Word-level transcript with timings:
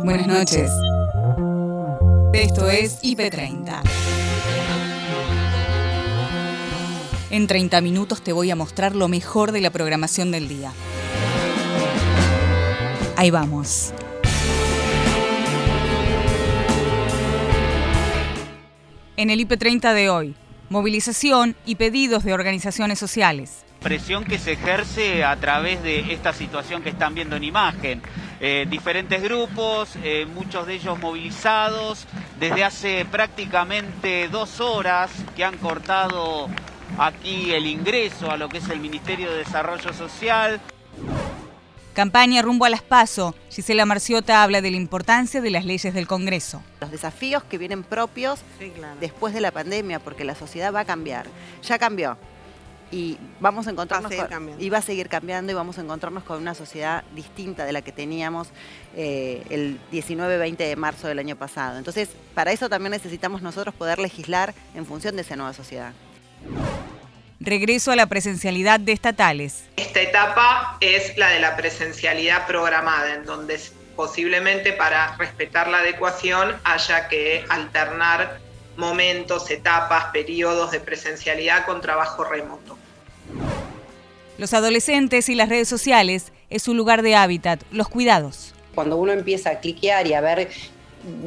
Buenas 0.00 0.26
noches. 0.26 0.70
Esto 2.32 2.68
es 2.68 3.00
IP30. 3.02 3.82
En 7.30 7.46
30 7.46 7.80
minutos 7.80 8.22
te 8.22 8.32
voy 8.32 8.50
a 8.50 8.56
mostrar 8.56 8.96
lo 8.96 9.06
mejor 9.08 9.52
de 9.52 9.60
la 9.60 9.70
programación 9.70 10.32
del 10.32 10.48
día. 10.48 10.72
Ahí 13.16 13.30
vamos. 13.30 13.92
En 19.16 19.30
el 19.30 19.46
IP30 19.46 19.94
de 19.94 20.10
hoy, 20.10 20.34
movilización 20.68 21.54
y 21.64 21.76
pedidos 21.76 22.24
de 22.24 22.32
organizaciones 22.32 22.98
sociales. 22.98 23.64
Presión 23.82 24.24
que 24.24 24.38
se 24.38 24.52
ejerce 24.52 25.24
a 25.24 25.36
través 25.36 25.82
de 25.82 26.12
esta 26.12 26.32
situación 26.32 26.82
que 26.82 26.90
están 26.90 27.14
viendo 27.14 27.36
en 27.36 27.44
imagen. 27.44 28.02
Eh, 28.40 28.66
diferentes 28.68 29.22
grupos, 29.22 29.90
eh, 30.02 30.26
muchos 30.26 30.66
de 30.66 30.74
ellos 30.74 30.98
movilizados 30.98 32.06
desde 32.38 32.64
hace 32.64 33.04
prácticamente 33.04 34.28
dos 34.28 34.60
horas 34.60 35.10
que 35.36 35.44
han 35.44 35.56
cortado 35.58 36.48
aquí 36.98 37.52
el 37.52 37.66
ingreso 37.66 38.30
a 38.30 38.36
lo 38.36 38.48
que 38.48 38.58
es 38.58 38.68
el 38.68 38.80
Ministerio 38.80 39.30
de 39.30 39.38
Desarrollo 39.38 39.92
Social. 39.92 40.60
Campaña 41.94 42.40
rumbo 42.40 42.64
a 42.64 42.70
las 42.70 42.82
PASO. 42.82 43.34
Gisela 43.50 43.84
Marciota 43.84 44.42
habla 44.42 44.62
de 44.62 44.70
la 44.70 44.78
importancia 44.78 45.42
de 45.42 45.50
las 45.50 45.66
leyes 45.66 45.92
del 45.92 46.06
Congreso. 46.06 46.62
Los 46.80 46.90
desafíos 46.90 47.44
que 47.44 47.58
vienen 47.58 47.82
propios 47.82 48.40
después 48.98 49.34
de 49.34 49.42
la 49.42 49.50
pandemia, 49.50 49.98
porque 49.98 50.24
la 50.24 50.34
sociedad 50.34 50.72
va 50.72 50.80
a 50.80 50.84
cambiar. 50.84 51.26
Ya 51.62 51.78
cambió. 51.78 52.16
Y 52.92 53.18
vamos 53.40 53.66
a 53.66 53.70
encontrarnos 53.70 54.12
y 54.58 54.68
va 54.70 54.78
a 54.78 54.82
seguir 54.82 55.08
cambiando 55.08 55.50
y 55.50 55.54
vamos 55.54 55.78
a 55.78 55.80
encontrarnos 55.80 56.22
con 56.24 56.40
una 56.40 56.54
sociedad 56.54 57.02
distinta 57.14 57.64
de 57.64 57.72
la 57.72 57.82
que 57.82 57.90
teníamos 57.90 58.48
eh, 58.94 59.42
el 59.48 59.80
19-20 59.90 60.58
de 60.58 60.76
marzo 60.76 61.08
del 61.08 61.18
año 61.18 61.34
pasado. 61.34 61.78
Entonces, 61.78 62.10
para 62.34 62.52
eso 62.52 62.68
también 62.68 62.92
necesitamos 62.92 63.40
nosotros 63.40 63.74
poder 63.74 63.98
legislar 63.98 64.54
en 64.74 64.84
función 64.86 65.16
de 65.16 65.22
esa 65.22 65.36
nueva 65.36 65.54
sociedad 65.54 65.94
regreso 67.44 67.90
a 67.90 67.96
la 67.96 68.06
presencialidad 68.06 68.78
de 68.78 68.92
estatales. 68.92 69.64
Esta 69.76 70.00
etapa 70.00 70.76
es 70.80 71.16
la 71.18 71.28
de 71.28 71.40
la 71.40 71.56
presencialidad 71.56 72.46
programada, 72.46 73.14
en 73.14 73.24
donde 73.24 73.58
posiblemente 73.96 74.72
para 74.72 75.16
respetar 75.16 75.68
la 75.68 75.78
adecuación 75.78 76.56
haya 76.64 77.08
que 77.08 77.44
alternar 77.48 78.40
momentos, 78.76 79.50
etapas, 79.50 80.06
periodos 80.06 80.70
de 80.70 80.80
presencialidad 80.80 81.66
con 81.66 81.80
trabajo 81.80 82.24
remoto. 82.24 82.78
Los 84.42 84.54
adolescentes 84.54 85.28
y 85.28 85.36
las 85.36 85.48
redes 85.48 85.68
sociales 85.68 86.32
es 86.50 86.64
su 86.64 86.74
lugar 86.74 87.02
de 87.02 87.14
hábitat, 87.14 87.62
los 87.70 87.86
cuidados. 87.88 88.54
Cuando 88.74 88.96
uno 88.96 89.12
empieza 89.12 89.50
a 89.50 89.60
cliquear 89.60 90.08
y 90.08 90.14
a 90.14 90.20
ver 90.20 90.48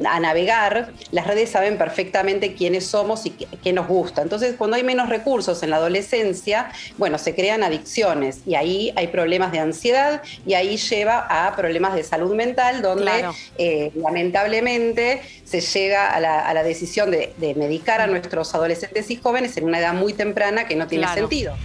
a 0.05 0.19
navegar, 0.19 0.91
las 1.11 1.25
redes 1.25 1.49
saben 1.49 1.77
perfectamente 1.77 2.55
quiénes 2.55 2.85
somos 2.85 3.25
y 3.25 3.29
qué, 3.29 3.71
nos 3.71 3.87
gusta. 3.87 4.21
Entonces, 4.21 4.55
cuando 4.57 4.75
hay 4.75 4.83
menos 4.83 5.07
recursos 5.07 5.63
en 5.63 5.69
la 5.69 5.77
adolescencia, 5.77 6.73
bueno, 6.97 7.17
se 7.17 7.33
crean 7.33 7.63
adicciones 7.63 8.41
y 8.45 8.55
ahí 8.55 8.91
hay 8.97 9.07
problemas 9.07 9.53
de 9.53 9.59
ansiedad 9.59 10.21
y 10.45 10.55
ahí 10.55 10.75
lleva 10.75 11.25
a 11.29 11.55
problemas 11.55 11.95
de 11.95 12.03
salud 12.03 12.35
mental, 12.35 12.81
donde 12.81 13.29
eh, 13.57 13.91
lamentablemente 13.95 15.21
se 15.45 15.61
llega 15.61 16.09
a 16.09 16.19
la, 16.19 16.63
decisión 16.63 17.11
de, 17.11 17.33
medicar 17.55 18.01
a 18.01 18.07
nuestros 18.07 18.53
adolescentes 18.53 19.09
y 19.09 19.15
jóvenes 19.15 19.55
en 19.55 19.63
una 19.63 19.79
edad 19.79 19.93
muy 19.93 20.11
temprana 20.11 20.67
que 20.67 20.75
no 20.75 20.85
tiene 20.87 21.07
sentido. 21.13 21.55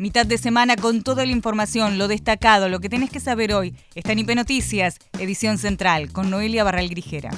Mitad 0.00 0.26
de 0.26 0.38
semana 0.38 0.76
con 0.76 1.02
toda 1.02 1.26
la 1.26 1.32
información, 1.32 1.98
lo 1.98 2.06
destacado, 2.06 2.68
lo 2.68 2.78
que 2.78 2.88
tenés 2.88 3.10
que 3.10 3.18
saber 3.18 3.52
hoy. 3.52 3.74
Está 3.96 4.12
en 4.12 4.20
IP 4.20 4.32
Noticias, 4.36 4.98
edición 5.18 5.58
central, 5.58 6.12
con 6.12 6.30
Noelia 6.30 6.62
Barral 6.62 6.88
Grijera. 6.88 7.30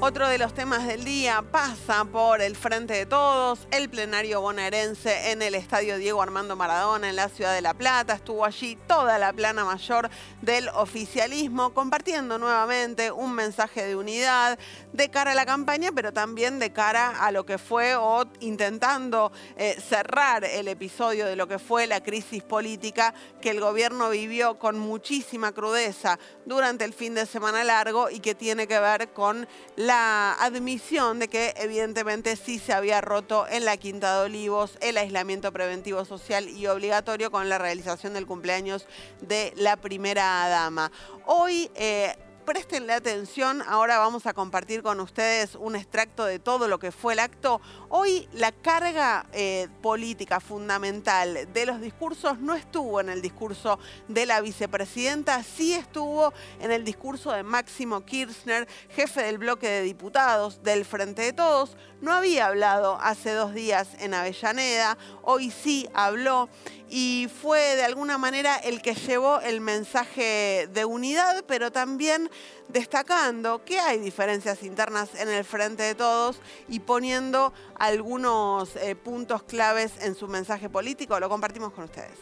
Otro 0.00 0.28
de 0.28 0.38
los 0.38 0.52
temas 0.52 0.88
del 0.88 1.04
día 1.04 1.40
pasa 1.52 2.04
por 2.04 2.42
el 2.42 2.56
Frente 2.56 2.94
de 2.94 3.06
Todos, 3.06 3.68
el 3.70 3.88
plenario 3.88 4.40
bonaerense 4.40 5.30
en 5.30 5.40
el 5.40 5.54
Estadio 5.54 5.98
Diego 5.98 6.20
Armando 6.20 6.56
Maradona 6.56 7.08
en 7.08 7.14
la 7.14 7.28
ciudad 7.28 7.54
de 7.54 7.60
La 7.60 7.74
Plata. 7.74 8.14
Estuvo 8.14 8.44
allí 8.44 8.76
toda 8.88 9.18
la 9.18 9.32
plana 9.32 9.64
mayor 9.64 10.10
del 10.42 10.68
oficialismo 10.70 11.72
compartiendo 11.72 12.38
nuevamente 12.38 13.12
un 13.12 13.34
mensaje 13.34 13.86
de 13.86 13.94
unidad 13.94 14.58
de 14.92 15.10
cara 15.10 15.30
a 15.30 15.36
la 15.36 15.46
campaña, 15.46 15.90
pero 15.94 16.12
también 16.12 16.58
de 16.58 16.72
cara 16.72 17.10
a 17.24 17.30
lo 17.30 17.46
que 17.46 17.56
fue 17.56 17.94
o 17.94 18.24
intentando 18.40 19.30
eh, 19.56 19.80
cerrar 19.80 20.44
el 20.44 20.66
episodio 20.66 21.24
de 21.24 21.36
lo 21.36 21.46
que 21.46 21.60
fue 21.60 21.86
la 21.86 22.02
crisis 22.02 22.42
política 22.42 23.14
que 23.40 23.50
el 23.50 23.60
gobierno 23.60 24.10
vivió 24.10 24.58
con 24.58 24.76
muchísima 24.76 25.52
crudeza 25.52 26.18
durante 26.46 26.84
el 26.84 26.92
fin 26.92 27.14
de 27.14 27.26
semana 27.26 27.62
largo 27.62 28.10
y 28.10 28.18
que 28.18 28.34
tiene 28.34 28.66
que 28.66 28.80
ver 28.80 29.12
con 29.12 29.46
la 29.76 29.83
admisión 29.90 31.18
de 31.18 31.28
que 31.28 31.54
evidentemente 31.56 32.36
sí 32.36 32.58
se 32.58 32.72
había 32.72 33.00
roto 33.00 33.46
en 33.48 33.64
la 33.64 33.76
Quinta 33.76 34.18
de 34.18 34.24
Olivos 34.26 34.78
el 34.80 34.96
aislamiento 34.96 35.52
preventivo 35.52 36.04
social 36.04 36.48
y 36.48 36.66
obligatorio 36.66 37.30
con 37.30 37.48
la 37.48 37.58
realización 37.58 38.14
del 38.14 38.26
cumpleaños 38.26 38.86
de 39.20 39.52
la 39.56 39.76
primera 39.76 40.48
dama. 40.48 40.90
Hoy 41.26 41.70
eh, 41.74 42.16
Prestenle 42.44 42.92
atención, 42.92 43.62
ahora 43.66 43.96
vamos 43.96 44.26
a 44.26 44.34
compartir 44.34 44.82
con 44.82 45.00
ustedes 45.00 45.54
un 45.54 45.76
extracto 45.76 46.26
de 46.26 46.38
todo 46.38 46.68
lo 46.68 46.78
que 46.78 46.92
fue 46.92 47.14
el 47.14 47.20
acto. 47.20 47.62
Hoy 47.88 48.28
la 48.34 48.52
carga 48.52 49.24
eh, 49.32 49.68
política 49.80 50.40
fundamental 50.40 51.48
de 51.54 51.64
los 51.64 51.80
discursos 51.80 52.38
no 52.40 52.54
estuvo 52.54 53.00
en 53.00 53.08
el 53.08 53.22
discurso 53.22 53.78
de 54.08 54.26
la 54.26 54.42
vicepresidenta, 54.42 55.42
sí 55.42 55.72
estuvo 55.72 56.34
en 56.60 56.70
el 56.70 56.84
discurso 56.84 57.32
de 57.32 57.42
Máximo 57.42 58.04
Kirchner, 58.04 58.68
jefe 58.90 59.22
del 59.22 59.38
bloque 59.38 59.66
de 59.66 59.80
diputados 59.80 60.62
del 60.62 60.84
Frente 60.84 61.22
de 61.22 61.32
Todos. 61.32 61.78
No 62.02 62.12
había 62.12 62.48
hablado 62.48 62.98
hace 63.00 63.32
dos 63.32 63.54
días 63.54 63.88
en 64.00 64.12
Avellaneda, 64.12 64.98
hoy 65.22 65.50
sí 65.50 65.88
habló 65.94 66.50
y 66.90 67.28
fue 67.42 67.76
de 67.76 67.82
alguna 67.82 68.18
manera 68.18 68.56
el 68.56 68.82
que 68.82 68.94
llevó 68.94 69.40
el 69.40 69.60
mensaje 69.60 70.68
de 70.70 70.84
unidad, 70.84 71.44
pero 71.46 71.72
también 71.72 72.30
destacando 72.68 73.64
que 73.64 73.78
hay 73.78 73.98
diferencias 73.98 74.62
internas 74.62 75.14
en 75.14 75.28
el 75.28 75.44
frente 75.44 75.82
de 75.82 75.94
todos 75.94 76.36
y 76.68 76.80
poniendo 76.80 77.52
algunos 77.76 78.76
eh, 78.76 78.94
puntos 78.94 79.42
claves 79.42 79.92
en 80.00 80.14
su 80.14 80.28
mensaje 80.28 80.68
político. 80.68 81.18
Lo 81.18 81.28
compartimos 81.28 81.72
con 81.72 81.84
ustedes. 81.84 82.18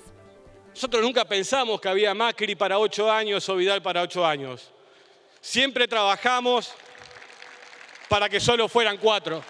Nosotros 0.74 1.02
nunca 1.02 1.24
pensamos 1.24 1.80
que 1.80 1.88
había 1.88 2.14
Macri 2.14 2.54
para 2.54 2.78
ocho 2.78 3.10
años 3.10 3.46
o 3.48 3.56
Vidal 3.56 3.82
para 3.82 4.02
ocho 4.02 4.24
años. 4.24 4.70
Siempre 5.40 5.86
trabajamos 5.86 6.72
para 8.08 8.28
que 8.28 8.40
solo 8.40 8.68
fueran 8.68 8.96
cuatro. 8.96 9.42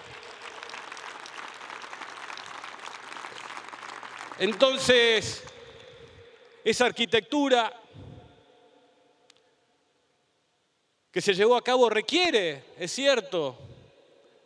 Entonces, 4.39 5.43
esa 6.63 6.85
arquitectura 6.85 7.71
que 11.11 11.21
se 11.21 11.33
llevó 11.33 11.55
a 11.55 11.63
cabo 11.63 11.89
requiere, 11.89 12.63
es 12.79 12.91
cierto, 12.91 13.57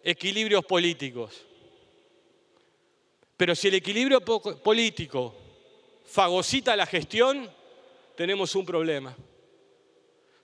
equilibrios 0.04 0.66
políticos. 0.66 1.46
Pero 3.38 3.56
si 3.56 3.70
el 3.70 3.76
equilibrio 3.76 4.20
político 4.22 5.34
fagocita 6.06 6.76
la 6.76 6.86
gestión, 6.86 7.50
tenemos 8.16 8.56
un 8.56 8.66
problema. 8.66 9.16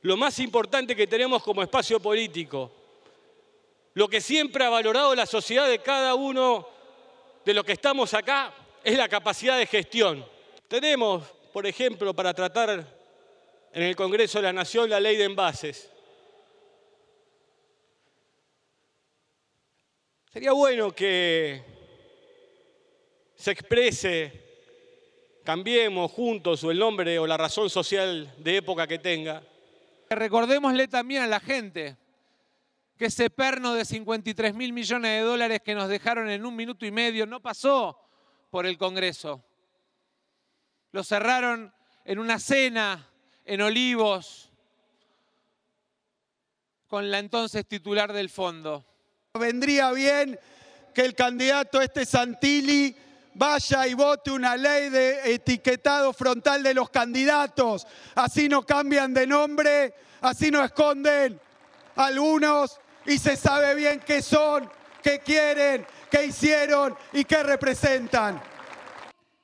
Lo 0.02 0.16
más 0.16 0.40
importante 0.40 0.96
que 0.96 1.08
tenemos 1.08 1.44
como 1.44 1.62
espacio 1.62 2.00
político, 2.00 2.72
lo 3.94 4.08
que 4.08 4.22
siempre 4.22 4.64
ha 4.64 4.70
valorado 4.70 5.14
la 5.16 5.26
sociedad 5.26 5.68
de 5.68 5.80
cada 5.80 6.16
uno 6.16 6.68
de 7.44 7.54
los 7.54 7.66
que 7.66 7.74
estamos 7.74 8.14
acá, 8.14 8.54
es 8.84 8.98
la 8.98 9.08
capacidad 9.08 9.58
de 9.58 9.66
gestión. 9.66 10.26
Tenemos, 10.68 11.24
por 11.54 11.66
ejemplo, 11.66 12.14
para 12.14 12.34
tratar 12.34 12.86
en 13.72 13.84
el 13.84 13.96
Congreso 13.96 14.40
de 14.40 14.44
la 14.44 14.54
Nación 14.54 14.90
la 14.90 15.00
ley 15.00 15.16
de 15.16 15.24
envases. 15.24 15.90
Sería 20.32 20.52
bueno 20.52 20.92
que 20.92 21.64
se 23.36 23.52
exprese, 23.52 24.42
cambiemos 25.44 26.12
juntos 26.12 26.64
o 26.64 26.72
el 26.72 26.80
nombre 26.80 27.20
o 27.20 27.28
la 27.28 27.38
razón 27.38 27.70
social 27.70 28.34
de 28.38 28.58
época 28.58 28.88
que 28.88 29.00
tenga. 29.00 29.44
Recordémosle 30.10 30.88
también 30.88 31.24
a 31.24 31.28
la 31.28 31.40
gente 31.40 31.98
que 32.98 33.06
ese 33.06 33.30
perno 33.30 33.74
de 33.76 33.86
53 33.86 34.54
mil 34.54 34.74
millones 34.74 35.12
de 35.12 35.20
dólares 35.20 35.62
que 35.64 35.76
nos 35.76 35.88
dejaron 35.88 36.30
en 36.30 36.46
un 36.46 36.56
minuto 36.56 36.86
y 36.86 36.92
medio 36.92 37.26
no 37.26 37.40
pasó 37.40 37.98
por 38.54 38.68
el 38.68 38.78
Congreso. 38.78 39.44
Lo 40.92 41.04
cerraron 41.04 41.74
en 42.06 42.20
una 42.20 42.38
cena 42.38 43.10
en 43.46 43.64
Olivos 43.64 44.52
con 46.88 47.10
la 47.10 47.18
entonces 47.18 47.66
titular 47.66 48.14
del 48.14 48.30
fondo. 48.30 48.86
Vendría 49.34 49.92
bien 49.92 50.40
que 50.94 51.02
el 51.02 51.16
candidato 51.16 51.82
este 51.82 52.06
Santilli 52.06 52.96
vaya 53.34 53.88
y 53.88 53.96
vote 53.96 54.30
una 54.30 54.56
ley 54.56 54.90
de 54.90 55.34
etiquetado 55.34 56.14
frontal 56.14 56.62
de 56.62 56.76
los 56.76 56.92
candidatos. 56.92 57.88
Así 58.14 58.48
no 58.50 58.62
cambian 58.62 59.16
de 59.16 59.26
nombre, 59.26 59.96
así 60.22 60.52
no 60.52 60.64
esconden 60.64 61.42
algunos 61.96 62.80
y 63.08 63.18
se 63.18 63.36
sabe 63.36 63.74
bien 63.74 64.00
qué 64.06 64.22
son, 64.22 64.70
qué 65.02 65.22
quieren, 65.22 65.88
qué 66.14 66.26
hicieron 66.26 66.96
y 67.12 67.26
qué 67.26 67.42
representan. 67.42 68.40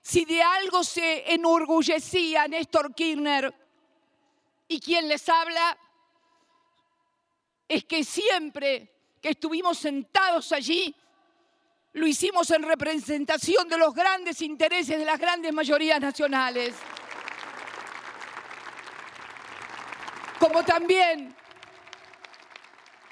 Si 0.04 0.24
de 0.24 0.40
algo 0.44 0.84
se 0.84 1.34
enorgullecía 1.34 2.48
Néstor 2.48 2.94
Kirchner 2.94 3.52
y 4.68 4.80
quien 4.80 5.08
les 5.08 5.28
habla, 5.28 5.76
es 7.68 7.86
que 7.86 8.04
siempre 8.04 8.88
que 9.20 9.30
estuvimos 9.30 9.80
sentados 9.80 10.52
allí, 10.52 10.96
lo 11.94 12.06
hicimos 12.06 12.52
en 12.52 12.62
representación 12.62 13.68
de 13.68 13.78
los 13.78 13.96
grandes 13.96 14.40
intereses 14.44 15.00
de 15.00 15.06
las 15.06 15.20
grandes 15.20 15.52
mayorías 15.52 16.00
nacionales. 16.00 16.76
Como 20.38 20.64
también 20.64 21.36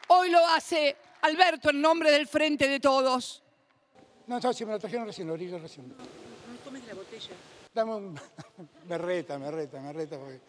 hoy 0.09 0.29
lo 0.29 0.45
hace 0.45 0.95
Alberto 1.21 1.71
en 1.71 1.81
nombre 1.81 2.11
del 2.11 2.27
Frente 2.27 2.67
de 2.67 2.79
Todos. 2.79 3.43
No, 4.27 4.39
no, 4.39 4.53
si 4.53 4.65
me 4.65 4.73
lo 4.73 4.79
trajeron 4.79 5.07
recién, 5.07 5.25
lo 5.25 5.33
abrí 5.33 5.49
recién. 5.49 5.87
No 5.87 6.57
tomes 6.63 6.85
la 6.85 6.93
botella. 6.93 7.31
Dame 7.73 7.95
un... 7.95 8.19
me 8.87 8.97
reta, 8.97 9.39
me 9.39 9.49
reta, 9.49 9.79
me 9.79 9.93
reta. 9.93 10.17
Porque... 10.17 10.41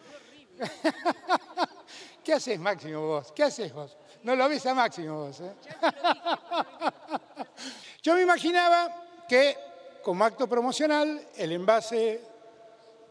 ¿Qué 2.23 2.33
haces, 2.33 2.59
Máximo, 2.59 3.07
vos? 3.07 3.31
¿Qué 3.31 3.43
haces 3.43 3.73
vos? 3.73 3.97
No 4.23 4.35
lo 4.35 4.49
ves 4.49 4.65
a 4.65 4.73
Máximo 4.73 5.25
vos, 5.25 5.39
¿eh? 5.39 5.53
Yo 8.03 8.15
me 8.15 8.21
imaginaba 8.21 9.23
que 9.27 9.57
como 10.03 10.25
acto 10.25 10.47
promocional 10.47 11.27
el 11.37 11.51
envase 11.53 12.21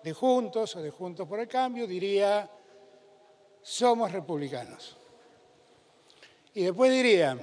de 0.03 0.13
Juntos 0.13 0.77
o 0.77 0.83
de 0.83 0.91
Juntos 0.91 1.27
por 1.27 1.41
el 1.41 1.49
Cambio 1.49 1.87
diría, 1.87 2.49
somos 3.63 4.13
republicanos. 4.13 4.97
Y 6.55 6.65
después 6.65 6.91
diría, 6.91 7.39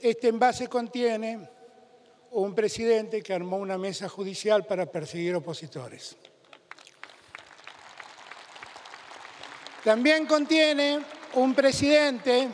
este 0.00 0.28
envase 0.28 0.68
contiene 0.68 1.48
un 2.32 2.54
presidente 2.54 3.22
que 3.22 3.32
armó 3.32 3.56
una 3.56 3.78
mesa 3.78 4.08
judicial 4.08 4.66
para 4.66 4.86
perseguir 4.86 5.34
opositores. 5.34 6.16
También 9.82 10.26
contiene 10.26 11.00
un 11.34 11.54
presidente 11.54 12.48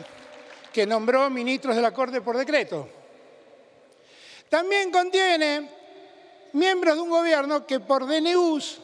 que 0.71 0.85
nombró 0.85 1.29
ministros 1.29 1.75
de 1.75 1.81
la 1.81 1.93
Corte 1.93 2.21
por 2.21 2.37
decreto. 2.37 2.87
También 4.49 4.91
contiene 4.91 5.69
miembros 6.53 6.95
de 6.95 7.01
un 7.01 7.09
gobierno 7.09 7.65
que 7.65 7.79
por 7.79 8.05
DNUs 8.05 8.79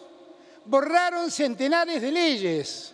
borraron 0.66 1.32
centenares 1.32 2.02
de 2.02 2.12
leyes. 2.12 2.94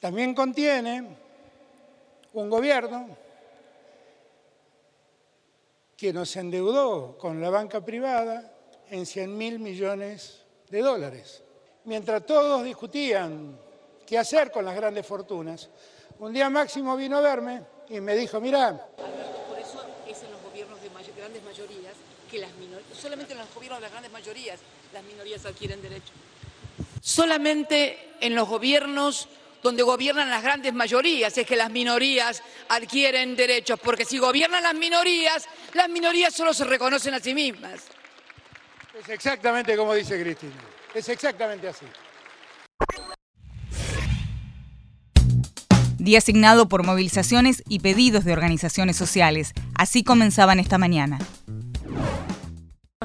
También 0.00 0.34
contiene 0.34 1.25
un 2.36 2.50
gobierno 2.50 3.16
que 5.96 6.12
nos 6.12 6.36
endeudó 6.36 7.16
con 7.16 7.40
la 7.40 7.48
banca 7.48 7.82
privada 7.82 8.52
en 8.90 9.06
100 9.06 9.38
mil 9.38 9.58
millones 9.58 10.42
de 10.68 10.82
dólares. 10.82 11.42
Mientras 11.84 12.26
todos 12.26 12.62
discutían 12.62 13.58
qué 14.06 14.18
hacer 14.18 14.50
con 14.50 14.66
las 14.66 14.76
grandes 14.76 15.06
fortunas. 15.06 15.70
Un 16.18 16.34
día 16.34 16.50
Máximo 16.50 16.94
vino 16.96 17.16
a 17.16 17.20
verme 17.22 17.62
y 17.88 18.00
me 18.00 18.14
dijo, 18.14 18.38
mira... 18.38 18.86
Por 19.48 19.58
eso 19.58 19.82
es 20.06 20.22
en 20.22 20.30
los 20.30 20.42
gobiernos 20.42 20.78
de 20.80 20.88
grandes 21.16 21.42
mayorías 21.42 21.94
que 22.30 22.38
las 22.38 22.52
minorías, 22.56 22.98
solamente 22.98 23.32
en 23.32 23.38
los 23.38 23.54
gobiernos 23.54 23.78
de 23.78 23.82
las 23.82 23.92
grandes 23.92 24.12
mayorías 24.12 24.60
las 24.92 25.04
minorías 25.04 25.46
adquieren 25.46 25.80
derechos. 25.80 26.12
Solamente 27.00 27.98
en 28.20 28.34
los 28.34 28.46
gobiernos 28.46 29.28
donde 29.66 29.82
gobiernan 29.82 30.30
las 30.30 30.42
grandes 30.42 30.72
mayorías 30.72 31.36
es 31.36 31.46
que 31.46 31.56
las 31.56 31.70
minorías 31.70 32.42
adquieren 32.68 33.36
derechos, 33.36 33.78
porque 33.82 34.04
si 34.04 34.18
gobiernan 34.18 34.62
las 34.62 34.74
minorías, 34.74 35.46
las 35.74 35.88
minorías 35.88 36.32
solo 36.32 36.54
se 36.54 36.64
reconocen 36.64 37.14
a 37.14 37.20
sí 37.20 37.34
mismas. 37.34 37.84
Es 38.98 39.08
exactamente 39.08 39.76
como 39.76 39.92
dice 39.92 40.20
Cristina, 40.22 40.54
es 40.94 41.08
exactamente 41.08 41.68
así. 41.68 41.86
día 45.98 46.18
asignado 46.18 46.68
por 46.68 46.84
movilizaciones 46.84 47.64
y 47.68 47.80
pedidos 47.80 48.24
de 48.24 48.32
organizaciones 48.32 48.96
sociales. 48.96 49.52
Así 49.74 50.04
comenzaban 50.04 50.60
esta 50.60 50.78
mañana. 50.78 51.18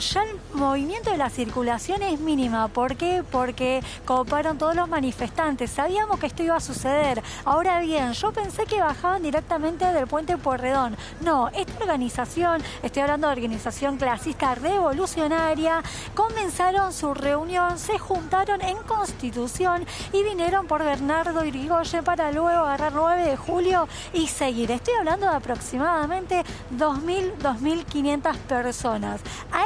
Ya 0.01 0.24
el 0.24 0.39
movimiento 0.53 1.12
de 1.12 1.18
la 1.18 1.30
circulación 1.30 2.01
es 2.01 2.19
mínima. 2.19 2.68
¿Por 2.69 2.95
qué? 2.95 3.24
Porque 3.31 3.83
coparon 4.03 4.57
todos 4.57 4.75
los 4.75 4.89
manifestantes. 4.89 5.69
Sabíamos 5.69 6.19
que 6.19 6.25
esto 6.25 6.42
iba 6.42 6.56
a 6.56 6.59
suceder. 6.59 7.21
Ahora 7.45 7.80
bien, 7.81 8.13
yo 8.13 8.31
pensé 8.31 8.65
que 8.65 8.81
bajaban 8.81 9.21
directamente 9.21 9.86
del 9.86 10.07
puente 10.07 10.38
Porredón. 10.38 10.98
No, 11.21 11.50
esta 11.50 11.77
organización, 11.83 12.63
estoy 12.81 13.03
hablando 13.03 13.27
de 13.27 13.33
organización 13.33 13.98
clasista 13.98 14.56
revolucionaria, 14.56 15.83
comenzaron 16.15 16.94
su 16.94 17.13
reunión, 17.13 17.77
se 17.77 18.00
juntaron 18.00 18.62
en 18.62 18.77
Constitución 18.77 19.86
y 20.12 20.24
vinieron 20.24 20.65
por 20.65 20.83
Bernardo 20.83 21.45
Irigoyen 21.45 22.03
para 22.03 22.31
luego 22.31 22.65
agarrar 22.65 22.94
9 22.94 23.21
de 23.21 23.38
julio 23.38 23.88
y 24.13 24.27
seguir. 24.27 24.71
Estoy 24.71 24.95
hablando 24.95 25.30
de 25.30 25.36
aproximadamente 25.36 26.44
2.000, 26.75 27.38
2.500 27.38 28.36
personas. 28.38 29.21
A 29.51 29.63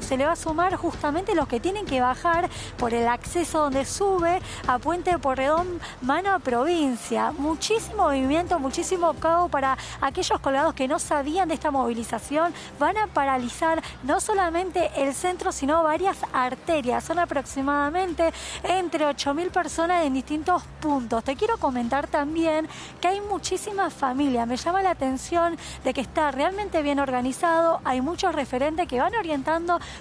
se 0.00 0.16
le 0.16 0.24
va 0.24 0.32
a 0.32 0.36
sumar 0.36 0.76
justamente 0.76 1.34
los 1.34 1.48
que 1.48 1.58
tienen 1.58 1.84
que 1.84 2.00
bajar 2.00 2.48
por 2.78 2.94
el 2.94 3.08
acceso 3.08 3.58
donde 3.62 3.84
sube 3.84 4.40
a 4.68 4.78
Puente 4.78 5.18
Porredón, 5.18 5.80
mano 6.00 6.32
a 6.32 6.38
provincia. 6.38 7.32
Muchísimo 7.32 8.04
movimiento, 8.04 8.60
muchísimo 8.60 9.14
caos 9.14 9.50
para 9.50 9.76
aquellos 10.00 10.38
colgados 10.38 10.74
que 10.74 10.86
no 10.86 11.00
sabían 11.00 11.48
de 11.48 11.54
esta 11.54 11.72
movilización. 11.72 12.54
Van 12.78 12.96
a 12.96 13.08
paralizar 13.08 13.82
no 14.04 14.20
solamente 14.20 14.90
el 14.96 15.12
centro, 15.12 15.50
sino 15.50 15.82
varias 15.82 16.18
arterias. 16.32 17.02
Son 17.02 17.18
aproximadamente 17.18 18.32
entre 18.62 19.06
8.000 19.06 19.50
personas 19.50 20.04
en 20.04 20.14
distintos 20.14 20.62
puntos. 20.80 21.24
Te 21.24 21.34
quiero 21.34 21.58
comentar 21.58 22.06
también 22.06 22.68
que 23.00 23.08
hay 23.08 23.20
muchísimas 23.20 23.92
familias. 23.92 24.46
Me 24.46 24.56
llama 24.56 24.82
la 24.82 24.90
atención 24.90 25.56
de 25.82 25.92
que 25.92 26.00
está 26.00 26.30
realmente 26.30 26.80
bien 26.82 27.00
organizado. 27.00 27.80
Hay 27.84 28.00
muchos 28.00 28.34
referentes 28.34 28.86
que 28.86 29.00
van 29.00 29.14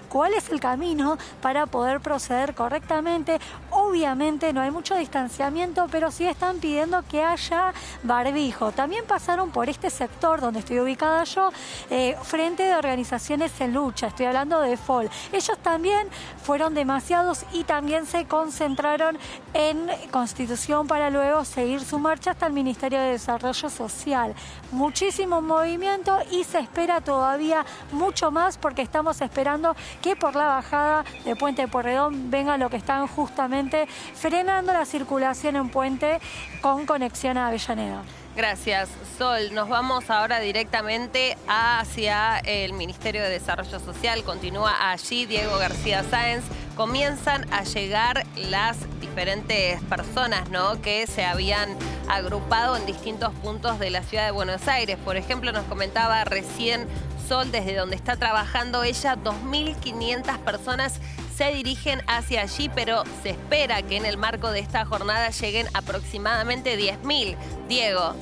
cuál 0.09 0.33
es 0.33 0.49
el 0.49 0.59
camino 0.59 1.17
para 1.41 1.65
poder 1.65 1.99
proceder 1.99 2.55
correctamente. 2.55 3.39
Obviamente 3.69 4.53
no 4.53 4.61
hay 4.61 4.71
mucho 4.71 4.95
distanciamiento, 4.95 5.87
pero 5.91 6.11
sí 6.11 6.25
están 6.25 6.57
pidiendo 6.57 7.03
que 7.03 7.23
haya 7.23 7.73
barbijo. 8.03 8.71
También 8.71 9.05
pasaron 9.05 9.51
por 9.51 9.69
este 9.69 9.89
sector 9.89 10.41
donde 10.41 10.59
estoy 10.59 10.79
ubicada 10.79 11.23
yo, 11.23 11.51
eh, 11.89 12.17
frente 12.23 12.63
de 12.63 12.75
organizaciones 12.75 13.51
en 13.61 13.73
lucha, 13.73 14.07
estoy 14.07 14.25
hablando 14.25 14.59
de 14.61 14.77
FOL. 14.77 15.09
Ellos 15.31 15.57
también 15.61 16.07
fueron 16.43 16.73
demasiados 16.73 17.45
y 17.51 17.63
también 17.63 18.05
se 18.05 18.25
concentraron 18.25 19.17
en 19.53 19.87
Constitución 20.11 20.87
para 20.87 21.09
luego 21.09 21.45
seguir 21.45 21.81
su 21.81 21.99
marcha 21.99 22.31
hasta 22.31 22.47
el 22.47 22.53
Ministerio 22.53 22.99
de 22.99 23.11
Desarrollo 23.11 23.69
Social. 23.69 24.33
Muchísimo 24.71 25.41
movimiento 25.41 26.17
y 26.31 26.43
se 26.43 26.59
espera 26.59 27.01
todavía 27.01 27.65
mucho 27.91 28.31
más 28.31 28.57
porque 28.57 28.81
estamos 28.81 29.21
esperando 29.21 29.42
esperando 29.43 29.75
que 30.01 30.15
por 30.15 30.37
la 30.37 30.45
bajada 30.45 31.03
de 31.25 31.35
Puente 31.35 31.67
Porredón 31.67 32.31
venga 32.31 32.57
lo 32.57 32.69
que 32.69 32.77
están 32.77 33.07
justamente 33.07 33.87
frenando 34.15 34.71
la 34.71 34.85
circulación 34.85 35.57
en 35.57 35.67
Puente 35.67 36.21
con 36.61 36.85
conexión 36.85 37.37
a 37.37 37.47
Avellaneda. 37.47 38.03
Gracias, 38.35 38.89
Sol. 39.19 39.53
Nos 39.53 39.69
vamos 39.69 40.09
ahora 40.09 40.39
directamente 40.39 41.37
hacia 41.47 42.39
el 42.39 42.73
Ministerio 42.73 43.21
de 43.21 43.29
Desarrollo 43.29 43.79
Social. 43.79 44.23
Continúa 44.23 44.89
allí 44.91 45.27
Diego 45.27 45.55
García 45.59 46.03
Sáenz. 46.09 46.43
Comienzan 46.75 47.45
a 47.53 47.63
llegar 47.63 48.25
las 48.35 48.77
diferentes 48.99 49.79
personas 49.83 50.49
¿no? 50.49 50.81
que 50.81 51.05
se 51.05 51.23
habían 51.23 51.77
agrupado 52.09 52.75
en 52.75 52.87
distintos 52.87 53.31
puntos 53.35 53.77
de 53.77 53.91
la 53.91 54.01
ciudad 54.01 54.25
de 54.25 54.31
Buenos 54.31 54.67
Aires. 54.67 54.97
Por 55.05 55.15
ejemplo, 55.15 55.51
nos 55.51 55.65
comentaba 55.65 56.23
recién 56.23 56.87
Sol, 57.27 57.51
desde 57.51 57.75
donde 57.75 57.95
está 57.95 58.17
trabajando 58.17 58.83
ella, 58.83 59.15
2.500 59.15 60.39
personas 60.39 60.99
se 61.35 61.51
dirigen 61.53 62.01
hacia 62.07 62.41
allí, 62.41 62.69
pero 62.73 63.03
se 63.23 63.31
espera 63.31 63.81
que 63.81 63.97
en 63.97 64.05
el 64.05 64.17
marco 64.17 64.51
de 64.51 64.59
esta 64.59 64.85
jornada 64.85 65.29
lleguen 65.29 65.67
aproximadamente 65.73 66.77
10.000. 66.77 67.35
Diego. 67.67 68.15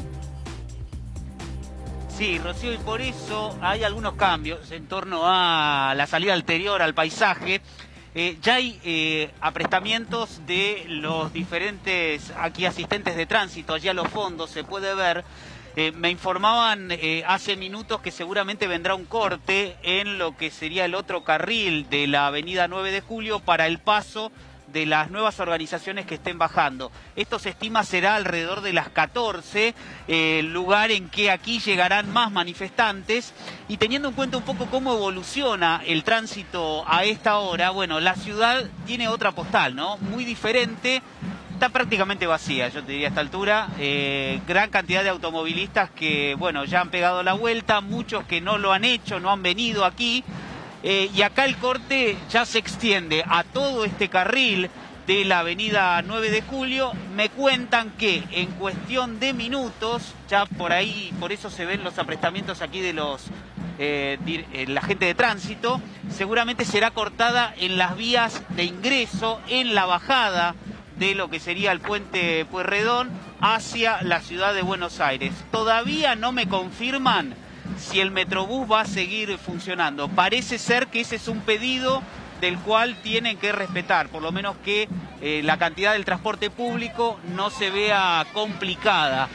Sí, 2.17 2.37
Rocío, 2.39 2.73
y 2.73 2.77
por 2.77 3.01
eso 3.01 3.57
hay 3.61 3.83
algunos 3.83 4.13
cambios 4.13 4.71
en 4.71 4.87
torno 4.87 5.21
a 5.23 5.93
la 5.95 6.05
salida 6.07 6.33
anterior 6.33 6.81
al 6.81 6.93
paisaje. 6.93 7.61
Eh, 8.13 8.37
ya 8.41 8.55
hay 8.55 8.79
eh, 8.83 9.31
aprestamientos 9.39 10.45
de 10.45 10.83
los 10.87 11.31
diferentes 11.31 12.31
aquí 12.37 12.65
asistentes 12.65 13.15
de 13.15 13.25
tránsito, 13.25 13.73
allí 13.73 13.87
a 13.87 13.93
los 13.93 14.07
fondos 14.09 14.49
se 14.49 14.65
puede 14.65 14.93
ver 14.93 15.23
Eh, 15.75 15.91
me 15.93 16.09
informaban 16.09 16.91
eh, 16.91 17.23
hace 17.25 17.55
minutos 17.55 18.01
que 18.01 18.11
seguramente 18.11 18.67
vendrá 18.67 18.95
un 18.95 19.05
corte 19.05 19.77
en 19.83 20.17
lo 20.17 20.35
que 20.35 20.51
sería 20.51 20.85
el 20.85 20.95
otro 20.95 21.23
carril 21.23 21.89
de 21.89 22.07
la 22.07 22.27
avenida 22.27 22.67
9 22.67 22.91
de 22.91 23.01
julio 23.01 23.39
para 23.39 23.67
el 23.67 23.79
paso 23.79 24.31
de 24.71 24.85
las 24.85 25.11
nuevas 25.11 25.39
organizaciones 25.39 26.05
que 26.05 26.15
estén 26.15 26.37
bajando. 26.37 26.91
Esto 27.15 27.39
se 27.39 27.49
estima 27.49 27.83
será 27.83 28.15
alrededor 28.15 28.61
de 28.61 28.73
las 28.73 28.89
14, 28.89 29.75
eh, 30.07 30.41
lugar 30.43 30.91
en 30.91 31.09
que 31.09 31.31
aquí 31.31 31.59
llegarán 31.59 32.11
más 32.11 32.31
manifestantes. 32.31 33.33
Y 33.67 33.77
teniendo 33.77 34.09
en 34.09 34.15
cuenta 34.15 34.37
un 34.37 34.43
poco 34.43 34.67
cómo 34.67 34.93
evoluciona 34.93 35.81
el 35.85 36.03
tránsito 36.03 36.83
a 36.87 37.03
esta 37.03 37.37
hora, 37.37 37.69
bueno, 37.69 37.99
la 37.99 38.15
ciudad 38.15 38.69
tiene 38.85 39.07
otra 39.07 39.31
postal, 39.31 39.75
¿no? 39.75 39.97
Muy 39.97 40.25
diferente. 40.25 41.01
Está 41.61 41.71
prácticamente 41.71 42.25
vacía, 42.25 42.69
yo 42.69 42.83
te 42.83 42.93
diría 42.93 43.05
a 43.05 43.09
esta 43.09 43.21
altura. 43.21 43.67
Eh, 43.77 44.41
gran 44.47 44.71
cantidad 44.71 45.03
de 45.03 45.09
automovilistas 45.09 45.91
que, 45.91 46.33
bueno, 46.33 46.65
ya 46.65 46.81
han 46.81 46.89
pegado 46.89 47.21
la 47.21 47.33
vuelta, 47.33 47.81
muchos 47.81 48.23
que 48.23 48.41
no 48.41 48.57
lo 48.57 48.73
han 48.73 48.83
hecho, 48.83 49.19
no 49.19 49.29
han 49.29 49.43
venido 49.43 49.85
aquí. 49.85 50.23
Eh, 50.81 51.11
y 51.13 51.21
acá 51.21 51.45
el 51.45 51.57
corte 51.57 52.17
ya 52.31 52.47
se 52.47 52.57
extiende 52.57 53.23
a 53.27 53.43
todo 53.43 53.85
este 53.85 54.09
carril 54.09 54.71
de 55.05 55.23
la 55.23 55.41
avenida 55.41 56.01
9 56.01 56.31
de 56.31 56.41
julio. 56.41 56.93
Me 57.15 57.29
cuentan 57.29 57.91
que 57.91 58.23
en 58.31 58.47
cuestión 58.53 59.19
de 59.19 59.33
minutos, 59.33 60.15
ya 60.27 60.47
por 60.47 60.71
ahí, 60.71 61.13
por 61.19 61.31
eso 61.31 61.51
se 61.51 61.67
ven 61.67 61.83
los 61.83 61.99
aprestamientos 61.99 62.63
aquí 62.63 62.81
de 62.81 62.93
los 62.93 63.27
eh, 63.77 64.17
eh, 64.25 64.65
la 64.67 64.81
gente 64.81 65.05
de 65.05 65.13
tránsito, 65.13 65.79
seguramente 66.09 66.65
será 66.65 66.89
cortada 66.89 67.53
en 67.55 67.77
las 67.77 67.95
vías 67.95 68.41
de 68.49 68.63
ingreso, 68.63 69.39
en 69.47 69.75
la 69.75 69.85
bajada 69.85 70.55
de 71.01 71.15
lo 71.15 71.31
que 71.31 71.39
sería 71.39 71.71
el 71.71 71.79
puente 71.79 72.45
Pueyrredón 72.45 73.09
hacia 73.41 74.03
la 74.03 74.21
ciudad 74.21 74.53
de 74.53 74.61
Buenos 74.61 74.99
Aires. 74.99 75.33
Todavía 75.51 76.13
no 76.13 76.31
me 76.31 76.47
confirman 76.47 77.33
si 77.79 77.99
el 77.99 78.11
Metrobús 78.11 78.71
va 78.71 78.81
a 78.81 78.85
seguir 78.85 79.35
funcionando. 79.39 80.09
Parece 80.09 80.59
ser 80.59 80.87
que 80.87 81.01
ese 81.01 81.15
es 81.15 81.27
un 81.27 81.39
pedido 81.39 82.03
del 82.39 82.59
cual 82.59 82.95
tienen 83.01 83.37
que 83.37 83.51
respetar, 83.51 84.09
por 84.09 84.21
lo 84.21 84.31
menos 84.31 84.55
que 84.63 84.87
eh, 85.21 85.41
la 85.43 85.57
cantidad 85.57 85.93
del 85.93 86.05
transporte 86.05 86.51
público 86.51 87.19
no 87.35 87.49
se 87.49 87.71
vea 87.71 88.23
complicada. 88.31 89.27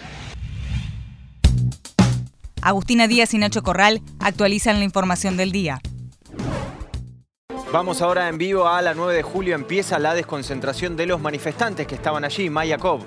Agustina 2.62 3.08
Díaz 3.08 3.34
y 3.34 3.38
Nacho 3.38 3.64
Corral 3.64 4.02
actualizan 4.20 4.78
la 4.78 4.84
información 4.84 5.36
del 5.36 5.50
día. 5.50 5.80
Vamos 7.76 8.00
ahora 8.00 8.30
en 8.30 8.38
vivo 8.38 8.66
a 8.66 8.80
la 8.80 8.94
9 8.94 9.12
de 9.12 9.22
julio. 9.22 9.54
Empieza 9.54 9.98
la 9.98 10.14
desconcentración 10.14 10.96
de 10.96 11.04
los 11.04 11.20
manifestantes 11.20 11.86
que 11.86 11.94
estaban 11.94 12.24
allí. 12.24 12.48
Maya 12.48 12.78
Cobb. 12.78 13.04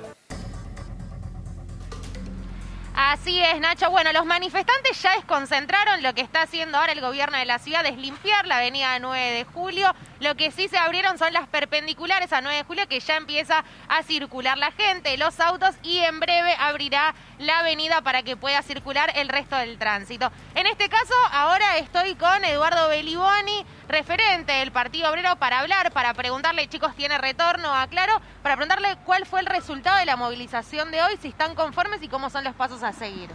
Así 2.93 3.41
es, 3.41 3.59
Nacho. 3.59 3.89
Bueno, 3.89 4.13
los 4.13 4.27
manifestantes 4.27 5.01
ya 5.01 5.15
desconcentraron. 5.15 6.03
Lo 6.03 6.13
que 6.13 6.21
está 6.21 6.43
haciendo 6.43 6.77
ahora 6.77 6.91
el 6.91 7.01
gobierno 7.01 7.39
de 7.39 7.45
la 7.45 7.57
ciudad 7.57 7.83
es 7.87 7.97
limpiar 7.97 8.45
la 8.45 8.57
avenida 8.57 8.99
9 8.99 9.31
de 9.31 9.43
julio. 9.45 9.91
Lo 10.19 10.35
que 10.35 10.51
sí 10.51 10.67
se 10.67 10.77
abrieron 10.77 11.17
son 11.17 11.33
las 11.33 11.47
perpendiculares 11.47 12.31
a 12.31 12.41
9 12.41 12.57
de 12.57 12.63
julio, 12.65 12.87
que 12.87 12.99
ya 12.99 13.15
empieza 13.15 13.63
a 13.87 14.03
circular 14.03 14.57
la 14.57 14.71
gente, 14.73 15.17
los 15.17 15.39
autos, 15.39 15.73
y 15.81 15.97
en 15.99 16.19
breve 16.19 16.53
abrirá 16.59 17.15
la 17.39 17.59
avenida 17.59 18.01
para 18.01 18.21
que 18.21 18.37
pueda 18.37 18.61
circular 18.61 19.11
el 19.15 19.29
resto 19.29 19.55
del 19.55 19.79
tránsito. 19.79 20.29
En 20.53 20.67
este 20.67 20.89
caso, 20.89 21.13
ahora 21.31 21.77
estoy 21.77 22.15
con 22.15 22.43
Eduardo 22.43 22.89
Beliboni, 22.89 23.65
referente 23.89 24.53
del 24.53 24.71
Partido 24.71 25.09
Obrero, 25.09 25.35
para 25.35 25.59
hablar, 25.59 25.91
para 25.91 26.13
preguntarle, 26.13 26.69
chicos, 26.69 26.95
¿tiene 26.95 27.17
retorno 27.17 27.73
a 27.73 27.87
Claro? 27.87 28.13
Para 28.43 28.55
preguntarle 28.55 28.97
cuál 29.03 29.25
fue 29.25 29.41
el 29.41 29.47
resultado 29.47 29.97
de 29.97 30.05
la 30.05 30.15
movilización 30.15 30.91
de 30.91 31.01
hoy, 31.01 31.17
si 31.21 31.29
están 31.29 31.55
conformes 31.55 32.01
y 32.03 32.07
cómo 32.07 32.29
son 32.29 32.43
los 32.43 32.55
pasos 32.55 32.83
a 32.83 32.93
seguir. 32.93 33.29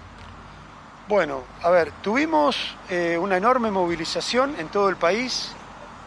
Bueno, 1.08 1.42
a 1.62 1.68
ver, 1.70 1.90
tuvimos 2.00 2.74
eh, 2.88 3.18
una 3.20 3.36
enorme 3.36 3.70
movilización 3.70 4.54
en 4.58 4.68
todo 4.68 4.88
el 4.88 4.96
país 4.96 5.52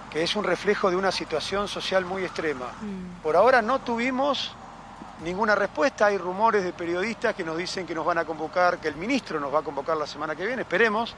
que 0.10 0.24
es 0.24 0.36
un 0.36 0.46
reflejo 0.46 0.89
de 0.89 0.96
una 0.96 1.12
situación 1.12 1.68
social 1.68 2.06
muy 2.06 2.24
extrema. 2.24 2.68
Mm. 2.82 3.22
Por 3.22 3.36
ahora 3.36 3.62
no 3.62 3.80
tuvimos 3.80 4.54
ninguna 5.24 5.56
respuesta, 5.56 6.08
hay 6.08 6.18
rumores 6.18 6.63
de 6.63 6.74
periodistas 6.74 7.36
que 7.36 7.44
nos 7.44 7.58
dicen 7.58 7.86
que 7.86 7.94
nos 7.94 8.06
van 8.06 8.18
a 8.18 8.25
convocar, 8.25 8.80
que 8.80 8.88
el 8.88 8.96
ministro 8.96 9.39
nos 9.39 9.54
va 9.54 9.60
a 9.60 9.63
convocar 9.63 9.98
la 9.98 10.08
semana 10.08 10.36
que 10.36 10.46
viene, 10.46 10.62
esperemos, 10.62 11.16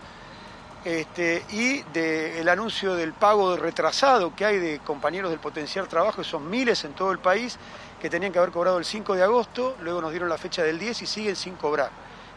este, 0.86 1.46
y 1.50 1.82
del 1.94 2.48
anuncio 2.48 2.96
del 2.96 3.14
pago 3.14 3.58
retrasado 3.58 4.34
que 4.34 4.46
hay 4.46 4.58
de 4.60 4.80
compañeros 4.80 5.30
del 5.30 5.40
potencial 5.40 5.88
trabajo, 5.88 6.22
que 6.22 6.24
son 6.24 6.50
miles 6.50 6.84
en 6.86 6.94
todo 6.94 7.12
el 7.12 7.20
país, 7.20 7.58
que 8.00 8.10
tenían 8.10 8.32
que 8.32 8.40
haber 8.40 8.52
cobrado 8.52 8.78
el 8.78 8.86
5 8.86 9.16
de 9.16 9.24
agosto, 9.24 9.76
luego 9.82 10.02
nos 10.02 10.12
dieron 10.12 10.30
la 10.30 10.38
fecha 10.38 10.64
del 10.64 10.80
10 10.80 11.02
y 11.02 11.06
siguen 11.06 11.36
sin 11.36 11.56
cobrar. 11.56 11.90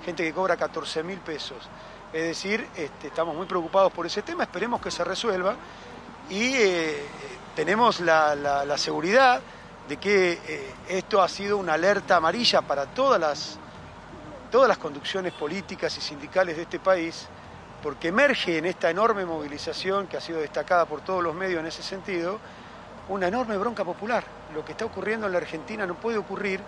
Gente 0.04 0.24
que 0.24 0.32
cobra 0.32 0.56
14 0.56 1.04
mil 1.04 1.18
pesos. 1.18 1.68
Es 2.12 2.24
decir, 2.24 2.66
este, 2.76 3.06
estamos 3.06 3.34
muy 3.36 3.46
preocupados 3.46 3.92
por 3.92 4.06
ese 4.06 4.22
tema, 4.22 4.42
esperemos 4.42 4.80
que 4.80 4.90
se 4.90 5.04
resuelva 5.04 5.54
y 6.28 6.54
eh, 6.54 7.06
tenemos 7.54 8.00
la, 8.00 8.76
seguridad 8.76 9.40
de 9.88 9.96
que 9.96 10.32
eh, 10.32 10.74
esto 10.88 11.22
ha 11.22 11.28
sido 11.28 11.56
una 11.56 11.74
alerta 11.74 12.16
amarilla 12.16 12.60
para 12.60 12.86
todas 12.86 13.20
las, 13.20 13.58
todas 14.50 14.68
las 14.68 14.78
conducciones 14.78 15.32
políticas 15.32 15.96
y 15.96 16.00
sindicales 16.00 16.56
de 16.56 16.62
este 16.62 16.80
país, 16.80 17.28
porque 17.82 18.08
emerge 18.08 18.58
en 18.58 18.66
esta 18.66 18.90
enorme 18.90 19.24
movilización 19.24 20.06
que 20.06 20.16
ha 20.16 20.20
sido 20.20 20.40
destacada 20.40 20.86
por 20.86 21.00
todos 21.00 21.22
los 21.22 21.34
medios 21.34 21.60
en 21.60 21.66
ese 21.66 21.82
sentido, 21.82 22.38
una 23.08 23.28
enorme 23.28 23.56
bronca 23.58 23.84
popular. 23.84 24.24
Lo 24.54 24.64
que 24.64 24.72
está 24.72 24.84
ocurriendo 24.84 25.26
en 25.26 25.32
la 25.32 25.38
Argentina 25.38 25.86
no 25.86 25.94
puede 25.94 26.18
ocurrir 26.18 26.60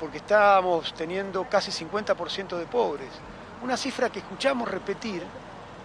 porque 0.00 0.18
estamos 0.18 0.92
teniendo 0.94 1.44
casi 1.48 1.70
50% 1.70 2.58
de 2.58 2.66
pobres. 2.66 3.10
Una 3.62 3.76
cifra 3.76 4.10
que 4.10 4.18
escuchamos 4.18 4.68
repetir 4.68 5.22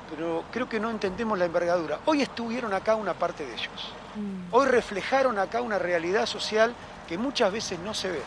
pero 0.09 0.43
creo 0.51 0.69
que 0.69 0.79
no 0.79 0.89
entendemos 0.89 1.37
la 1.37 1.45
envergadura. 1.45 1.99
Hoy 2.05 2.21
estuvieron 2.21 2.73
acá 2.73 2.95
una 2.95 3.13
parte 3.13 3.45
de 3.45 3.53
ellos. 3.53 3.93
Mm. 4.15 4.53
Hoy 4.53 4.67
reflejaron 4.67 5.37
acá 5.37 5.61
una 5.61 5.79
realidad 5.79 6.25
social 6.25 6.73
que 7.07 7.17
muchas 7.17 7.51
veces 7.51 7.79
no 7.79 7.93
se 7.93 8.09
ve, 8.09 8.21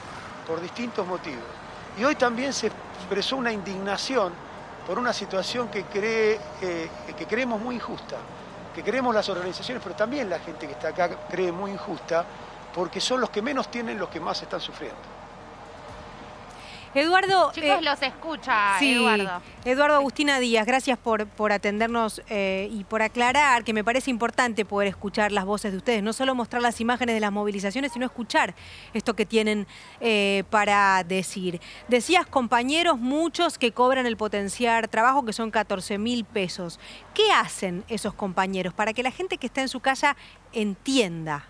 por 0.46 0.60
distintos 0.60 1.06
motivos. 1.06 1.44
Y 1.98 2.04
hoy 2.04 2.14
también 2.14 2.52
se 2.52 2.68
expresó 2.68 3.36
una 3.36 3.52
indignación 3.52 4.32
por 4.86 4.98
una 4.98 5.12
situación 5.12 5.68
que, 5.68 5.84
cree, 5.84 6.38
que 7.16 7.26
creemos 7.26 7.60
muy 7.60 7.76
injusta, 7.76 8.16
que 8.74 8.82
creemos 8.82 9.14
las 9.14 9.28
organizaciones, 9.28 9.82
pero 9.82 9.94
también 9.94 10.28
la 10.28 10.38
gente 10.38 10.66
que 10.66 10.72
está 10.72 10.88
acá 10.88 11.08
cree 11.28 11.52
muy 11.52 11.72
injusta, 11.72 12.24
porque 12.74 13.00
son 13.00 13.20
los 13.20 13.30
que 13.30 13.42
menos 13.42 13.68
tienen 13.68 13.98
los 13.98 14.08
que 14.08 14.20
más 14.20 14.40
están 14.42 14.60
sufriendo. 14.60 15.19
Eduardo. 16.94 17.52
Chicos, 17.52 17.78
eh, 17.78 17.82
los 17.82 18.02
escucha, 18.02 18.78
Eduardo. 18.80 19.42
Eduardo 19.64 19.96
Agustina 19.96 20.40
Díaz, 20.40 20.66
gracias 20.66 20.98
por, 20.98 21.26
por 21.26 21.52
atendernos 21.52 22.20
eh, 22.28 22.68
y 22.72 22.82
por 22.84 23.02
aclarar 23.02 23.62
que 23.62 23.72
me 23.72 23.84
parece 23.84 24.10
importante 24.10 24.64
poder 24.64 24.88
escuchar 24.88 25.30
las 25.30 25.44
voces 25.44 25.70
de 25.70 25.78
ustedes, 25.78 26.02
no 26.02 26.12
solo 26.12 26.34
mostrar 26.34 26.62
las 26.62 26.80
imágenes 26.80 27.14
de 27.14 27.20
las 27.20 27.30
movilizaciones, 27.30 27.92
sino 27.92 28.06
escuchar 28.06 28.54
esto 28.92 29.14
que 29.14 29.24
tienen 29.24 29.68
eh, 30.00 30.42
para 30.50 31.04
decir. 31.04 31.60
Decías, 31.86 32.26
compañeros, 32.26 32.98
muchos 32.98 33.56
que 33.56 33.70
cobran 33.70 34.06
el 34.06 34.16
potenciar 34.16 34.88
trabajo, 34.88 35.24
que 35.24 35.32
son 35.32 35.52
14 35.52 35.98
mil 35.98 36.24
pesos. 36.24 36.80
¿Qué 37.14 37.30
hacen 37.30 37.84
esos 37.88 38.14
compañeros 38.14 38.74
para 38.74 38.92
que 38.92 39.04
la 39.04 39.12
gente 39.12 39.38
que 39.38 39.46
está 39.46 39.60
en 39.60 39.68
su 39.68 39.78
casa 39.78 40.16
entienda? 40.52 41.44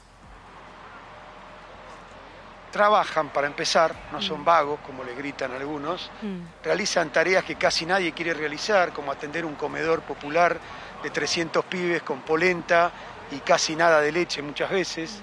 Trabajan 2.70 3.30
para 3.30 3.46
empezar, 3.46 3.94
no 4.12 4.22
son 4.22 4.42
mm. 4.42 4.44
vagos 4.44 4.80
como 4.86 5.04
le 5.04 5.14
gritan 5.14 5.52
algunos, 5.52 6.10
mm. 6.22 6.64
realizan 6.64 7.10
tareas 7.10 7.44
que 7.44 7.56
casi 7.56 7.86
nadie 7.86 8.12
quiere 8.12 8.34
realizar, 8.34 8.92
como 8.92 9.12
atender 9.12 9.44
un 9.44 9.54
comedor 9.54 10.02
popular 10.02 10.58
de 11.02 11.10
300 11.10 11.64
pibes 11.64 12.02
con 12.02 12.20
polenta 12.20 12.90
y 13.30 13.38
casi 13.38 13.76
nada 13.76 14.00
de 14.00 14.12
leche 14.12 14.42
muchas 14.42 14.70
veces, 14.70 15.20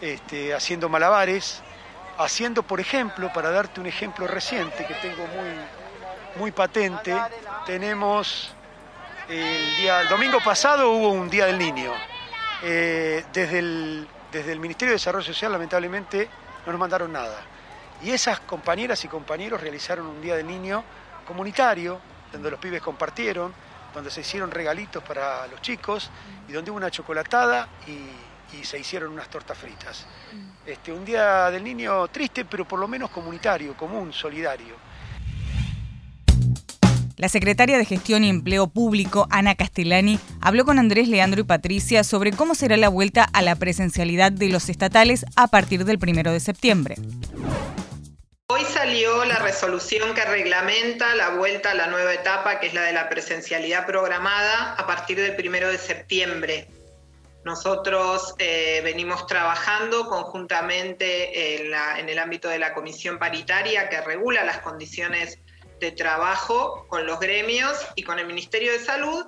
mm. 0.00 0.04
este, 0.04 0.54
haciendo 0.54 0.88
malabares, 0.88 1.62
haciendo, 2.18 2.62
por 2.62 2.80
ejemplo, 2.80 3.32
para 3.32 3.50
darte 3.50 3.80
un 3.80 3.86
ejemplo 3.86 4.26
reciente 4.26 4.86
que 4.86 4.94
tengo 4.94 5.26
muy, 5.26 5.50
muy 6.36 6.50
patente, 6.50 7.16
tenemos 7.66 8.54
el, 9.28 9.76
día, 9.76 10.00
el 10.02 10.08
domingo 10.08 10.38
pasado 10.40 10.90
hubo 10.90 11.10
un 11.10 11.30
Día 11.30 11.46
del 11.46 11.58
Niño. 11.58 11.92
Eh, 12.64 13.24
desde, 13.32 13.58
el, 13.58 14.08
desde 14.30 14.52
el 14.52 14.60
Ministerio 14.60 14.90
de 14.90 14.96
Desarrollo 14.96 15.24
Social, 15.24 15.50
lamentablemente, 15.50 16.28
no 16.66 16.72
nos 16.72 16.80
mandaron 16.80 17.12
nada. 17.12 17.40
Y 18.02 18.10
esas 18.10 18.40
compañeras 18.40 19.04
y 19.04 19.08
compañeros 19.08 19.60
realizaron 19.60 20.06
un 20.06 20.20
día 20.20 20.36
de 20.36 20.42
niño 20.42 20.82
comunitario, 21.26 22.00
donde 22.32 22.50
los 22.50 22.58
pibes 22.58 22.82
compartieron, 22.82 23.54
donde 23.94 24.10
se 24.10 24.22
hicieron 24.22 24.50
regalitos 24.50 25.02
para 25.02 25.46
los 25.46 25.60
chicos 25.60 26.10
y 26.48 26.52
donde 26.52 26.70
hubo 26.70 26.78
una 26.78 26.90
chocolatada 26.90 27.68
y, 27.86 28.08
se 28.62 28.78
hicieron 28.78 29.12
unas 29.12 29.30
tortas 29.30 29.56
fritas. 29.56 30.04
Este, 30.66 30.92
un 30.92 31.06
día 31.06 31.50
del 31.50 31.64
niño 31.64 32.06
triste, 32.08 32.44
pero 32.44 32.68
por 32.68 32.78
lo 32.78 32.86
menos 32.86 33.08
comunitario, 33.08 33.74
común, 33.74 34.12
solidario. 34.12 34.74
La 37.22 37.28
secretaria 37.28 37.78
de 37.78 37.84
Gestión 37.84 38.24
y 38.24 38.28
Empleo 38.28 38.66
Público, 38.66 39.28
Ana 39.30 39.54
Castellani, 39.54 40.18
habló 40.40 40.64
con 40.64 40.80
Andrés, 40.80 41.06
Leandro 41.06 41.42
y 41.42 41.44
Patricia 41.44 42.02
sobre 42.02 42.32
cómo 42.32 42.56
será 42.56 42.76
la 42.76 42.88
vuelta 42.88 43.22
a 43.32 43.42
la 43.42 43.54
presencialidad 43.54 44.32
de 44.32 44.48
los 44.48 44.68
estatales 44.68 45.24
a 45.36 45.46
partir 45.46 45.84
del 45.84 46.00
primero 46.00 46.32
de 46.32 46.40
septiembre. 46.40 46.96
Hoy 48.48 48.62
salió 48.64 49.24
la 49.24 49.38
resolución 49.38 50.16
que 50.16 50.24
reglamenta 50.24 51.14
la 51.14 51.28
vuelta 51.36 51.70
a 51.70 51.74
la 51.74 51.86
nueva 51.86 52.12
etapa, 52.12 52.58
que 52.58 52.66
es 52.66 52.74
la 52.74 52.82
de 52.82 52.92
la 52.92 53.08
presencialidad 53.08 53.86
programada 53.86 54.72
a 54.72 54.84
partir 54.88 55.20
del 55.20 55.36
primero 55.36 55.68
de 55.68 55.78
septiembre. 55.78 56.66
Nosotros 57.44 58.34
eh, 58.38 58.80
venimos 58.82 59.28
trabajando 59.28 60.08
conjuntamente 60.08 61.62
en, 61.62 61.72
en, 61.98 62.08
el 62.08 62.18
ámbito 62.18 62.48
de 62.48 62.58
la 62.58 62.74
comisión 62.74 63.20
paritaria 63.20 63.88
que 63.88 64.00
regula 64.00 64.42
las 64.42 64.58
condiciones 64.58 65.38
de 65.82 65.90
trabajo 65.90 66.86
con 66.88 67.06
los 67.06 67.18
gremios 67.18 67.76
y 67.96 68.04
con 68.04 68.20
el 68.20 68.26
Ministerio 68.26 68.70
de 68.70 68.78
Salud 68.78 69.26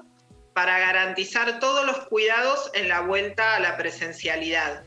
para 0.55 0.79
garantizar 0.79 1.59
todos 1.59 1.85
los 1.85 2.07
cuidados 2.07 2.71
en 2.75 2.89
la 2.89 3.01
vuelta 3.01 3.57
a 3.57 3.61
la 3.61 3.77
presencialidad. 3.77 4.85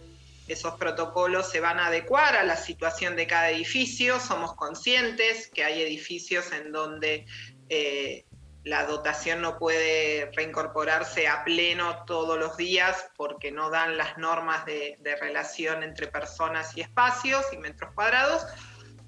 Esos 0.47 0.75
protocolos 0.75 1.51
se 1.51 1.59
van 1.59 1.77
a 1.77 1.87
adecuar 1.87 2.37
a 2.37 2.45
la 2.45 2.55
situación 2.55 3.17
de 3.17 3.27
cada 3.27 3.51
edificio. 3.51 4.17
Somos 4.21 4.55
conscientes 4.55 5.49
que 5.53 5.65
hay 5.65 5.81
edificios 5.81 6.53
en 6.53 6.71
donde 6.71 7.25
eh, 7.67 8.23
la 8.63 8.85
dotación 8.85 9.41
no 9.41 9.57
puede 9.57 10.31
reincorporarse 10.33 11.27
a 11.27 11.43
pleno 11.43 12.05
todos 12.05 12.39
los 12.39 12.55
días 12.55 13.09
porque 13.17 13.51
no 13.51 13.69
dan 13.69 13.97
las 13.97 14.17
normas 14.17 14.65
de, 14.65 14.97
relación 15.19 15.83
entre 15.83 16.07
personas 16.07 16.77
y 16.77 16.81
espacios 16.81 17.45
y 17.51 17.57
metros 17.57 17.91
cuadrados. 17.93 18.45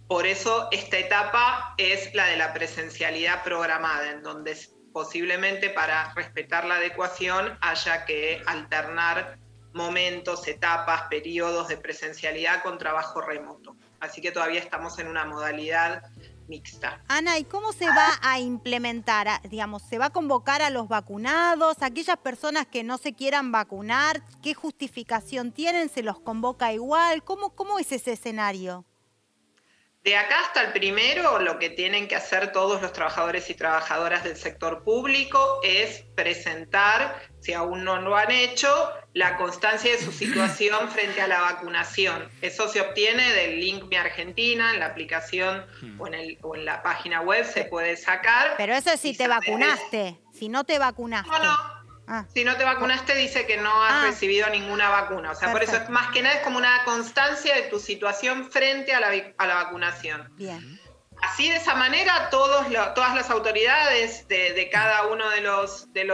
Por 0.10 0.26
eso 0.26 0.70
esta 0.72 0.98
etapa 0.98 1.76
es 1.78 2.16
la 2.16 2.26
de 2.26 2.36
la 2.36 2.52
presencialidad 2.52 3.44
programada, 3.44 4.10
en 4.10 4.24
donde 4.24 4.58
posiblemente 4.92 5.70
para 5.70 6.16
respetar 6.16 6.66
la 6.66 6.78
adecuación 6.78 7.56
haya 7.62 8.06
que 8.06 8.42
alternar 8.48 9.38
momentos, 9.72 10.48
etapas, 10.48 11.04
periodos 11.12 11.68
de 11.68 11.78
presencialidad 11.78 12.64
con 12.64 12.80
trabajo 12.80 13.22
remoto. 13.22 13.76
Así 14.00 14.20
que 14.20 14.32
todavía 14.32 14.60
estamos 14.60 14.98
en 14.98 15.10
una 15.10 15.26
modalidad 15.26 16.02
mixta. 16.48 17.04
Ana, 17.08 17.38
¿y 17.38 17.44
cómo 17.44 17.72
se 17.72 17.86
va 17.86 18.10
a 18.24 18.40
implementar? 18.40 19.28
Digamos, 19.48 19.84
¿se 19.84 20.00
va 20.00 20.06
a 20.06 20.10
convocar 20.10 20.64
a 20.64 20.72
los 20.72 20.88
vacunados, 20.88 21.78
aquellas 21.82 22.18
personas 22.18 22.66
que 22.66 22.84
no 22.84 22.98
se 22.98 23.14
quieran 23.14 23.52
vacunar? 23.52 24.24
¿Qué 24.42 24.56
justificación 24.56 25.52
tienen? 25.52 25.88
¿Se 25.88 26.02
los 26.02 26.20
convoca 26.20 26.74
igual? 26.74 27.24
¿Cómo, 27.24 27.52
cómo 27.52 27.78
es 27.78 27.92
ese 27.92 28.14
escenario? 28.14 28.89
De 30.04 30.16
acá 30.16 30.40
hasta 30.46 30.62
el 30.62 30.72
primero, 30.72 31.40
lo 31.40 31.60
que 31.60 31.70
tienen 31.70 32.08
que 32.08 32.16
hacer 32.16 32.54
todos 32.54 32.82
los 32.82 32.94
trabajadores 32.94 33.50
y 33.50 33.54
trabajadoras 33.54 34.24
del 34.24 34.38
sector 34.38 34.84
público 34.84 35.60
es 35.62 36.06
presentar, 36.16 37.22
si 37.42 37.52
aún 37.52 37.84
no 37.84 38.00
lo 38.02 38.16
han 38.16 38.32
hecho, 38.32 38.70
la 39.14 39.36
constancia 39.36 39.92
de 39.92 39.98
su 39.98 40.12
situación 40.14 40.90
frente 40.90 41.22
a 41.22 41.28
la 41.28 41.42
vacunación. 41.42 42.30
Eso 42.42 42.70
se 42.70 42.80
obtiene 42.80 43.34
del 43.34 43.60
link 43.60 43.84
Mi 43.90 43.98
Argentina, 43.98 44.74
en 44.74 44.80
la 44.80 44.86
aplicación 44.86 45.66
o 45.98 46.08
en, 46.08 46.14
el, 46.14 46.38
o 46.44 46.56
en 46.56 46.64
la 46.64 46.82
página 46.82 47.20
web 47.20 47.46
se 47.46 47.66
puede 47.66 47.98
sacar. 47.98 48.54
Pero 48.56 48.74
eso 48.74 48.92
es 48.92 49.02
si 49.02 49.18
te 49.18 49.28
vacunaste, 49.28 50.18
si 50.34 50.48
no 50.48 50.64
te 50.64 50.80
vacunaste. 50.80 51.30
No, 51.30 51.44
no. 51.44 51.79
Ah. 52.12 52.26
Si 52.34 52.44
no 52.44 52.58
te 52.58 52.64
vacunaste, 52.64 53.14
dice 53.14 53.46
que 53.46 53.58
no 53.58 53.84
has 53.84 53.94
ah. 53.94 54.02
recibido 54.08 54.50
ninguna 54.50 54.90
vacuna. 54.90 55.32
O 55.32 55.36
sea, 55.36 55.52
por 55.52 55.62
eso 55.62 55.76
es 55.76 55.90
más 55.90 56.12
que 56.12 56.24
nada 56.24 56.38
es 56.38 56.42
como 56.42 56.58
una 56.58 56.84
constancia 56.84 57.56
de 57.56 57.64
tu 57.64 57.80
situación 57.80 58.50
frente 58.50 58.94
a 58.94 59.00
la, 59.00 59.12
a 59.38 59.46
la 59.46 59.56
vacunación. 59.56 60.28
Bien. 60.36 60.80
Así 61.22 61.50
de 61.50 61.58
esa 61.58 61.76
manera 61.76 62.30
todos 62.30 62.66
todas 62.96 63.14
las 63.14 63.30
autoridades 63.30 64.28
de, 64.28 64.70
cada 64.72 65.08
uno 65.08 65.30
de 65.30 65.42
los, 65.42 65.92
de, 65.94 66.06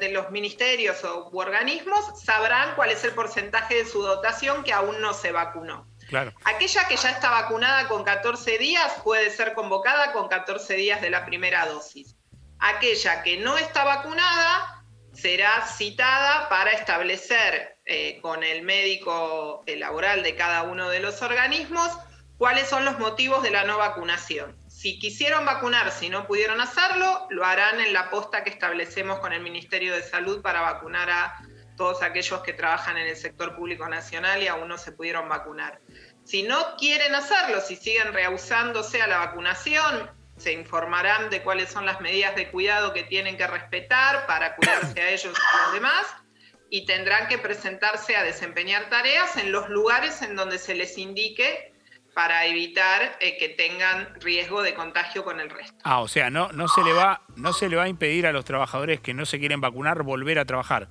de, 0.00 0.08
los 0.10 0.30
ministerios 0.30 1.02
o 1.04 1.30
organismos 1.32 2.22
sabrán 2.22 2.74
cuál 2.76 2.90
es 2.90 3.02
el 3.04 3.10
porcentaje 3.10 3.74
de 3.74 3.84
su 3.84 4.02
dotación 4.02 4.62
que 4.62 4.72
aún 4.72 5.00
no 5.00 5.14
se 5.14 5.32
vacunó. 5.32 5.88
Claro. 6.08 6.32
Aquella 6.44 6.86
que 6.86 6.96
ya 6.96 7.10
está 7.10 7.30
vacunada 7.30 7.88
con 7.88 8.04
14 8.04 8.58
días 8.58 8.92
puede 9.02 9.30
ser 9.30 9.52
convocada 9.52 10.12
con 10.12 10.28
14 10.28 10.74
días 10.74 11.00
de 11.00 11.10
la 11.10 11.26
primera 11.26 11.66
dosis. 11.66 12.14
Aquella 12.60 13.22
que 13.24 13.38
no 13.38 13.58
está 13.58 13.82
vacunada 13.82 14.75
será 15.16 15.66
citada 15.66 16.48
para 16.48 16.72
establecer 16.72 17.78
eh, 17.84 18.20
con 18.20 18.44
el 18.44 18.62
médico 18.62 19.64
laboral 19.66 20.22
de 20.22 20.34
cada 20.34 20.62
uno 20.64 20.88
de 20.90 21.00
los 21.00 21.22
organismos 21.22 21.90
cuáles 22.38 22.68
son 22.68 22.84
los 22.84 22.98
motivos 22.98 23.42
de 23.42 23.50
la 23.50 23.64
no 23.64 23.78
vacunación. 23.78 24.56
Si 24.68 24.98
quisieron 24.98 25.46
vacunar, 25.46 25.90
si 25.90 26.10
no 26.10 26.26
pudieron 26.26 26.60
hacerlo, 26.60 27.26
lo 27.30 27.44
harán 27.44 27.80
en 27.80 27.92
la 27.92 28.10
posta 28.10 28.44
que 28.44 28.50
establecemos 28.50 29.20
con 29.20 29.32
el 29.32 29.42
Ministerio 29.42 29.94
de 29.94 30.02
Salud 30.02 30.42
para 30.42 30.60
vacunar 30.60 31.10
a 31.10 31.34
todos 31.76 32.02
aquellos 32.02 32.42
que 32.42 32.52
trabajan 32.52 32.96
en 32.98 33.06
el 33.06 33.16
sector 33.16 33.56
público 33.56 33.88
nacional 33.88 34.42
y 34.42 34.48
aún 34.48 34.68
no 34.68 34.78
se 34.78 34.92
pudieron 34.92 35.28
vacunar. 35.28 35.80
Si 36.24 36.42
no 36.42 36.76
quieren 36.76 37.14
hacerlo, 37.14 37.60
si 37.60 37.76
siguen 37.76 38.12
rehusándose 38.12 39.00
a 39.00 39.06
la 39.06 39.18
vacunación, 39.18 40.10
se 40.36 40.52
informarán 40.52 41.30
de 41.30 41.42
cuáles 41.42 41.70
son 41.70 41.86
las 41.86 42.00
medidas 42.00 42.34
de 42.36 42.50
cuidado 42.50 42.92
que 42.92 43.04
tienen 43.04 43.36
que 43.36 43.46
respetar 43.46 44.26
para 44.26 44.54
cuidarse 44.56 45.00
a 45.00 45.10
ellos 45.10 45.34
y 45.34 45.56
a 45.56 45.62
los 45.64 45.74
demás 45.74 46.06
y 46.70 46.84
tendrán 46.84 47.28
que 47.28 47.38
presentarse 47.38 48.16
a 48.16 48.22
desempeñar 48.22 48.88
tareas 48.90 49.36
en 49.36 49.52
los 49.52 49.68
lugares 49.68 50.22
en 50.22 50.36
donde 50.36 50.58
se 50.58 50.74
les 50.74 50.98
indique 50.98 51.72
para 52.14 52.46
evitar 52.46 53.18
eh, 53.20 53.36
que 53.38 53.50
tengan 53.50 54.08
riesgo 54.20 54.62
de 54.62 54.74
contagio 54.74 55.22
con 55.22 55.38
el 55.38 55.50
resto. 55.50 55.76
Ah, 55.84 56.00
o 56.00 56.08
sea, 56.08 56.30
no, 56.30 56.50
no, 56.52 56.66
se 56.66 56.82
le 56.82 56.92
va, 56.92 57.20
no 57.36 57.52
se 57.52 57.68
le 57.68 57.76
va 57.76 57.84
a 57.84 57.88
impedir 57.88 58.26
a 58.26 58.32
los 58.32 58.44
trabajadores 58.44 59.00
que 59.00 59.12
no 59.12 59.26
se 59.26 59.38
quieren 59.38 59.60
vacunar 59.60 60.02
volver 60.02 60.38
a 60.38 60.46
trabajar. 60.46 60.88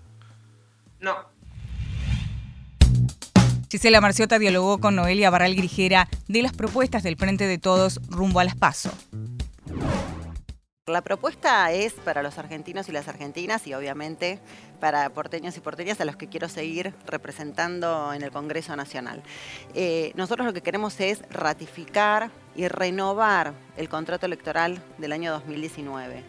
No. 1.00 1.28
Gisela 3.72 4.02
Marciota 4.02 4.38
dialogó 4.38 4.80
con 4.80 4.96
Noelia 4.96 5.32
Barral 5.32 5.56
Grijera 5.56 6.08
de 6.28 6.44
las 6.44 6.54
propuestas 6.54 7.04
del 7.04 7.18
Frente 7.18 7.48
de 7.48 7.58
Todos 7.58 8.00
rumbo 8.08 8.40
a 8.40 8.44
las 8.44 8.56
PASO. 8.56 8.96
La 10.88 11.02
propuesta 11.02 11.72
es 11.72 11.94
para 11.94 12.22
los 12.22 12.38
argentinos 12.38 12.88
y 12.88 12.92
las 12.92 13.08
argentinas 13.08 13.66
y 13.66 13.74
obviamente 13.74 14.38
para 14.80 15.10
porteños 15.10 15.58
y 15.58 15.60
porteñas 15.60 16.00
a 16.00 16.06
los 16.06 16.16
que 16.16 16.28
quiero 16.28 16.48
seguir 16.48 16.94
representando 17.08 18.14
en 18.14 18.22
el 18.22 18.30
Congreso 18.30 18.76
Nacional. 18.76 19.24
Eh, 19.74 20.12
nosotros 20.14 20.46
lo 20.46 20.54
que 20.54 20.62
queremos 20.62 21.00
es 21.00 21.24
ratificar 21.32 22.30
y 22.56 22.68
renovar 22.68 23.56
el 23.78 23.90
contrato 23.90 24.28
electoral 24.28 24.80
del 25.00 25.14
año 25.14 25.32
2019. 25.32 26.24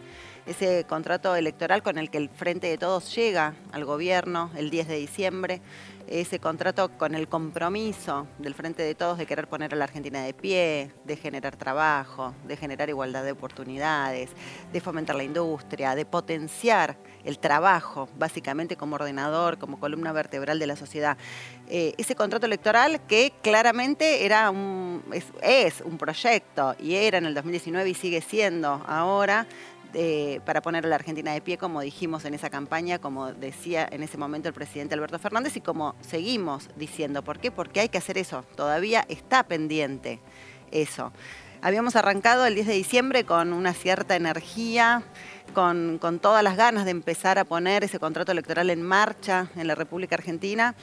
Ese 0.47 0.85
contrato 0.85 1.35
electoral 1.35 1.83
con 1.83 1.99
el 1.99 2.09
que 2.09 2.17
el 2.17 2.29
Frente 2.29 2.65
de 2.65 2.79
Todos 2.79 3.13
llega 3.15 3.53
al 3.71 3.85
gobierno 3.85 4.49
el 4.55 4.71
10 4.71 4.87
de 4.87 4.95
diciembre 4.95 5.61
ese 6.07 6.39
contrato 6.39 6.89
con 6.97 7.15
el 7.15 7.27
compromiso 7.27 8.27
del 8.39 8.53
Frente 8.53 8.83
de 8.83 8.95
Todos 8.95 9.17
de 9.17 9.25
querer 9.25 9.47
poner 9.47 9.73
a 9.73 9.77
la 9.77 9.85
Argentina 9.85 10.21
de 10.21 10.33
pie, 10.33 10.91
de 11.05 11.15
generar 11.15 11.55
trabajo, 11.55 12.33
de 12.45 12.57
generar 12.57 12.89
igualdad 12.89 13.23
de 13.23 13.31
oportunidades, 13.31 14.29
de 14.71 14.81
fomentar 14.81 15.15
la 15.15 15.23
industria, 15.23 15.95
de 15.95 16.05
potenciar 16.05 16.97
el 17.23 17.39
trabajo, 17.39 18.07
básicamente 18.17 18.77
como 18.77 18.95
ordenador, 18.95 19.57
como 19.57 19.79
columna 19.79 20.13
vertebral 20.13 20.59
de 20.59 20.67
la 20.67 20.75
sociedad. 20.75 21.17
Eh, 21.69 21.93
ese 21.97 22.15
contrato 22.15 22.45
electoral 22.45 23.01
que 23.07 23.33
claramente 23.41 24.25
era 24.25 24.49
un, 24.49 25.03
es 25.41 25.81
un 25.81 25.97
proyecto 25.97 26.75
y 26.79 26.95
era 26.95 27.17
en 27.17 27.25
el 27.25 27.33
2019 27.33 27.89
y 27.89 27.93
sigue 27.93 28.21
siendo 28.21 28.81
ahora 28.87 29.45
eh, 29.99 30.41
para 30.45 30.61
poner 30.61 30.85
a 30.85 30.89
la 30.89 30.93
Argentina 30.93 31.33
de 31.33 31.41
pie, 31.41 31.57
como 31.57 31.81
dijimos 31.81 32.23
en 32.25 32.35
esa 32.35 32.51
campaña, 32.51 32.99
como 32.99 33.33
decía 33.33 33.89
en 33.91 34.03
ese 34.03 34.15
momento 34.19 34.47
el 34.47 34.53
presidente 34.53 34.93
Alberto 34.93 35.17
Fernández 35.17 35.57
y 35.57 35.61
como 35.61 35.95
seguimos 36.01 36.69
diciendo. 36.75 37.23
¿Por 37.23 37.39
qué? 37.39 37.49
Porque 37.49 37.79
hay 37.79 37.89
que 37.89 37.97
hacer 37.97 38.19
eso. 38.19 38.45
Todavía 38.55 39.03
está 39.09 39.41
pendiente 39.41 40.19
eso. 40.69 41.11
Habíamos 41.63 41.95
arrancado 41.95 42.45
el 42.45 42.53
10 42.53 42.67
de 42.67 42.73
diciembre 42.73 43.23
con 43.23 43.53
una 43.53 43.73
cierta 43.73 44.15
energía, 44.15 45.01
con, 45.55 45.97
con 45.97 46.19
todas 46.19 46.43
las 46.43 46.57
ganas 46.57 46.85
de 46.85 46.91
empezar 46.91 47.39
a 47.39 47.45
poner 47.45 47.83
ese 47.83 47.97
contrato 47.97 48.31
electoral 48.31 48.69
en 48.69 48.83
marcha 48.83 49.47
en 49.55 49.65
la 49.65 49.73
República 49.73 50.13
Argentina 50.13 50.75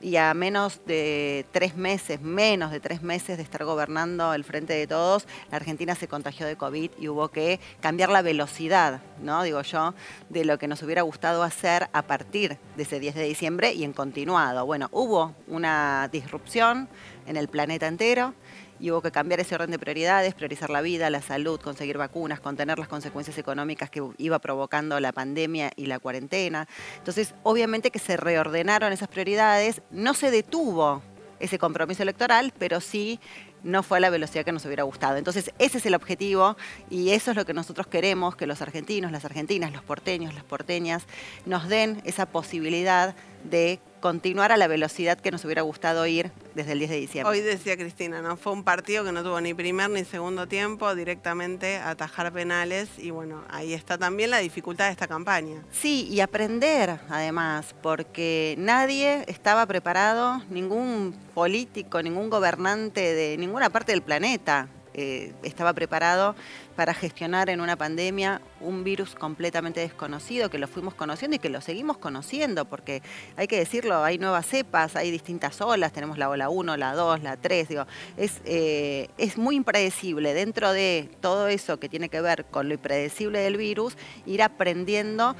y 0.00 0.16
a 0.16 0.32
menos 0.34 0.80
de 0.86 1.46
tres 1.52 1.76
meses, 1.76 2.20
menos 2.20 2.70
de 2.70 2.80
tres 2.80 3.02
meses 3.02 3.36
de 3.36 3.42
estar 3.42 3.64
gobernando 3.64 4.32
el 4.32 4.44
Frente 4.44 4.72
de 4.72 4.86
Todos, 4.86 5.26
la 5.50 5.56
Argentina 5.56 5.94
se 5.94 6.08
contagió 6.08 6.46
de 6.46 6.56
COVID 6.56 6.90
y 6.98 7.08
hubo 7.08 7.28
que 7.28 7.60
cambiar 7.80 8.10
la 8.10 8.22
velocidad, 8.22 9.00
¿no? 9.22 9.42
Digo 9.42 9.62
yo, 9.62 9.94
de 10.28 10.44
lo 10.44 10.58
que 10.58 10.68
nos 10.68 10.82
hubiera 10.82 11.02
gustado 11.02 11.42
hacer 11.42 11.88
a 11.92 12.02
partir 12.02 12.58
de 12.76 12.82
ese 12.82 13.00
10 13.00 13.14
de 13.16 13.24
diciembre 13.24 13.72
y 13.72 13.84
en 13.84 13.92
continuado. 13.92 14.64
Bueno, 14.66 14.88
hubo 14.92 15.34
una 15.46 16.08
disrupción 16.12 16.88
en 17.26 17.36
el 17.36 17.48
planeta 17.48 17.86
entero 17.86 18.34
y 18.80 18.90
hubo 18.90 19.02
que 19.02 19.10
cambiar 19.10 19.40
ese 19.40 19.54
orden 19.54 19.70
de 19.70 19.78
prioridades, 19.78 20.34
priorizar 20.34 20.70
la 20.70 20.80
vida, 20.80 21.10
la 21.10 21.22
salud, 21.22 21.60
conseguir 21.60 21.98
vacunas, 21.98 22.40
contener 22.40 22.78
las 22.78 22.88
consecuencias 22.88 23.38
económicas 23.38 23.90
que 23.90 24.02
iba 24.18 24.38
provocando 24.38 24.98
la 25.00 25.12
pandemia 25.12 25.70
y 25.76 25.86
la 25.86 25.98
cuarentena. 25.98 26.68
Entonces, 26.96 27.34
obviamente 27.42 27.90
que 27.90 27.98
se 27.98 28.16
reordenaron 28.16 28.92
esas 28.92 29.08
prioridades, 29.08 29.82
no 29.90 30.14
se 30.14 30.30
detuvo 30.30 31.02
ese 31.40 31.58
compromiso 31.58 32.02
electoral, 32.02 32.52
pero 32.58 32.80
sí 32.80 33.20
no 33.62 33.82
fue 33.82 33.98
a 33.98 34.00
la 34.00 34.10
velocidad 34.10 34.44
que 34.44 34.52
nos 34.52 34.64
hubiera 34.64 34.84
gustado. 34.84 35.16
Entonces, 35.16 35.52
ese 35.58 35.78
es 35.78 35.86
el 35.86 35.94
objetivo 35.94 36.56
y 36.90 37.10
eso 37.10 37.32
es 37.32 37.36
lo 37.36 37.44
que 37.44 37.54
nosotros 37.54 37.86
queremos, 37.86 38.36
que 38.36 38.46
los 38.46 38.62
argentinos, 38.62 39.12
las 39.12 39.24
argentinas, 39.24 39.72
los 39.72 39.82
porteños, 39.82 40.34
las 40.34 40.44
porteñas, 40.44 41.04
nos 41.46 41.68
den 41.68 42.00
esa 42.04 42.26
posibilidad 42.26 43.14
de 43.44 43.80
continuar 44.00 44.52
a 44.52 44.56
la 44.56 44.66
velocidad 44.66 45.18
que 45.18 45.30
nos 45.30 45.44
hubiera 45.44 45.62
gustado 45.62 46.06
ir 46.06 46.30
desde 46.54 46.72
el 46.72 46.78
10 46.80 46.90
de 46.90 46.96
diciembre. 46.96 47.30
Hoy 47.30 47.40
decía 47.40 47.76
Cristina, 47.76 48.22
¿no? 48.22 48.36
Fue 48.36 48.52
un 48.52 48.64
partido 48.64 49.04
que 49.04 49.12
no 49.12 49.22
tuvo 49.22 49.40
ni 49.40 49.54
primer 49.54 49.90
ni 49.90 50.04
segundo 50.04 50.46
tiempo, 50.46 50.94
directamente 50.94 51.76
atajar 51.76 52.32
penales 52.32 52.88
y 52.98 53.10
bueno, 53.10 53.44
ahí 53.48 53.74
está 53.74 53.98
también 53.98 54.30
la 54.30 54.38
dificultad 54.38 54.86
de 54.86 54.92
esta 54.92 55.06
campaña. 55.06 55.62
Sí, 55.70 56.08
y 56.10 56.20
aprender 56.20 57.00
además, 57.08 57.74
porque 57.82 58.54
nadie 58.58 59.24
estaba 59.28 59.66
preparado, 59.66 60.42
ningún 60.50 61.14
político, 61.34 62.02
ningún 62.02 62.30
gobernante 62.30 63.14
de 63.14 63.36
ninguna 63.38 63.70
parte 63.70 63.92
del 63.92 64.02
planeta 64.02 64.68
eh, 65.00 65.32
estaba 65.44 65.72
preparado 65.74 66.34
para 66.74 66.92
gestionar 66.92 67.50
en 67.50 67.60
una 67.60 67.76
pandemia 67.76 68.40
un 68.60 68.82
virus 68.82 69.14
completamente 69.14 69.78
desconocido, 69.78 70.50
que 70.50 70.58
lo 70.58 70.66
fuimos 70.66 70.94
conociendo 70.94 71.36
y 71.36 71.38
que 71.38 71.50
lo 71.50 71.60
seguimos 71.60 71.98
conociendo, 71.98 72.64
porque 72.64 73.00
hay 73.36 73.46
que 73.46 73.58
decirlo, 73.58 74.02
hay 74.02 74.18
nuevas 74.18 74.44
cepas, 74.46 74.96
hay 74.96 75.12
distintas 75.12 75.60
olas, 75.60 75.92
tenemos 75.92 76.18
la 76.18 76.28
ola 76.28 76.48
1, 76.48 76.76
la 76.76 76.94
2, 76.94 77.22
la 77.22 77.36
3, 77.36 77.68
digo, 77.68 77.86
es, 78.16 78.40
eh, 78.44 79.08
es 79.18 79.38
muy 79.38 79.54
impredecible 79.54 80.34
dentro 80.34 80.72
de 80.72 81.08
todo 81.20 81.46
eso 81.46 81.78
que 81.78 81.88
tiene 81.88 82.08
que 82.08 82.20
ver 82.20 82.46
con 82.46 82.66
lo 82.66 82.74
impredecible 82.74 83.38
del 83.38 83.56
virus, 83.56 83.96
ir 84.26 84.42
aprendiendo 84.42 85.36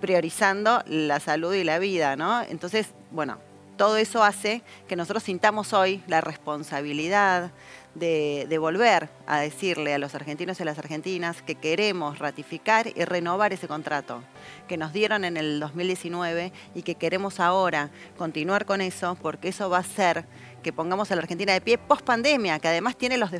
priorizando 0.00 0.82
la 0.86 1.18
salud 1.18 1.52
y 1.54 1.64
la 1.64 1.80
vida, 1.80 2.14
¿no? 2.14 2.40
Entonces, 2.42 2.86
bueno, 3.10 3.38
todo 3.80 3.96
eso 3.96 4.22
hace 4.22 4.62
que 4.88 4.94
nosotros 4.94 5.22
sintamos 5.22 5.72
hoy 5.72 6.02
la 6.06 6.20
responsabilidad 6.20 7.50
de, 7.94 8.58
volver 8.58 9.08
a 9.26 9.40
decirle 9.40 9.94
a 9.94 9.98
los 9.98 10.14
argentinos 10.14 10.58
y 10.58 10.62
a 10.62 10.66
las 10.66 10.78
argentinas 10.78 11.42
que 11.42 11.54
queremos 11.54 12.18
ratificar 12.18 12.86
y 12.94 13.04
renovar 13.04 13.52
ese 13.52 13.68
contrato 13.68 14.22
que 14.68 14.76
nos 14.76 14.92
dieron 14.92 15.24
en 15.24 15.36
el 15.36 15.60
2019 15.60 16.52
y 16.74 16.82
que 16.82 16.94
queremos 16.94 17.40
ahora 17.40 17.90
continuar 18.16 18.64
con 18.64 18.80
eso 18.80 19.16
porque 19.20 19.48
eso 19.48 19.70
va 19.70 19.78
a 19.78 19.84
ser 19.84 20.24
que 20.62 20.72
pongamos 20.72 21.10
a 21.10 21.16
la 21.16 21.22
Argentina 21.22 21.52
de 21.52 21.60
pie 21.60 21.78
post 21.78 22.04
pandemia, 22.04 22.58
que 22.58 22.68
además 22.68 22.96
tiene 22.96 23.16
los, 23.16 23.30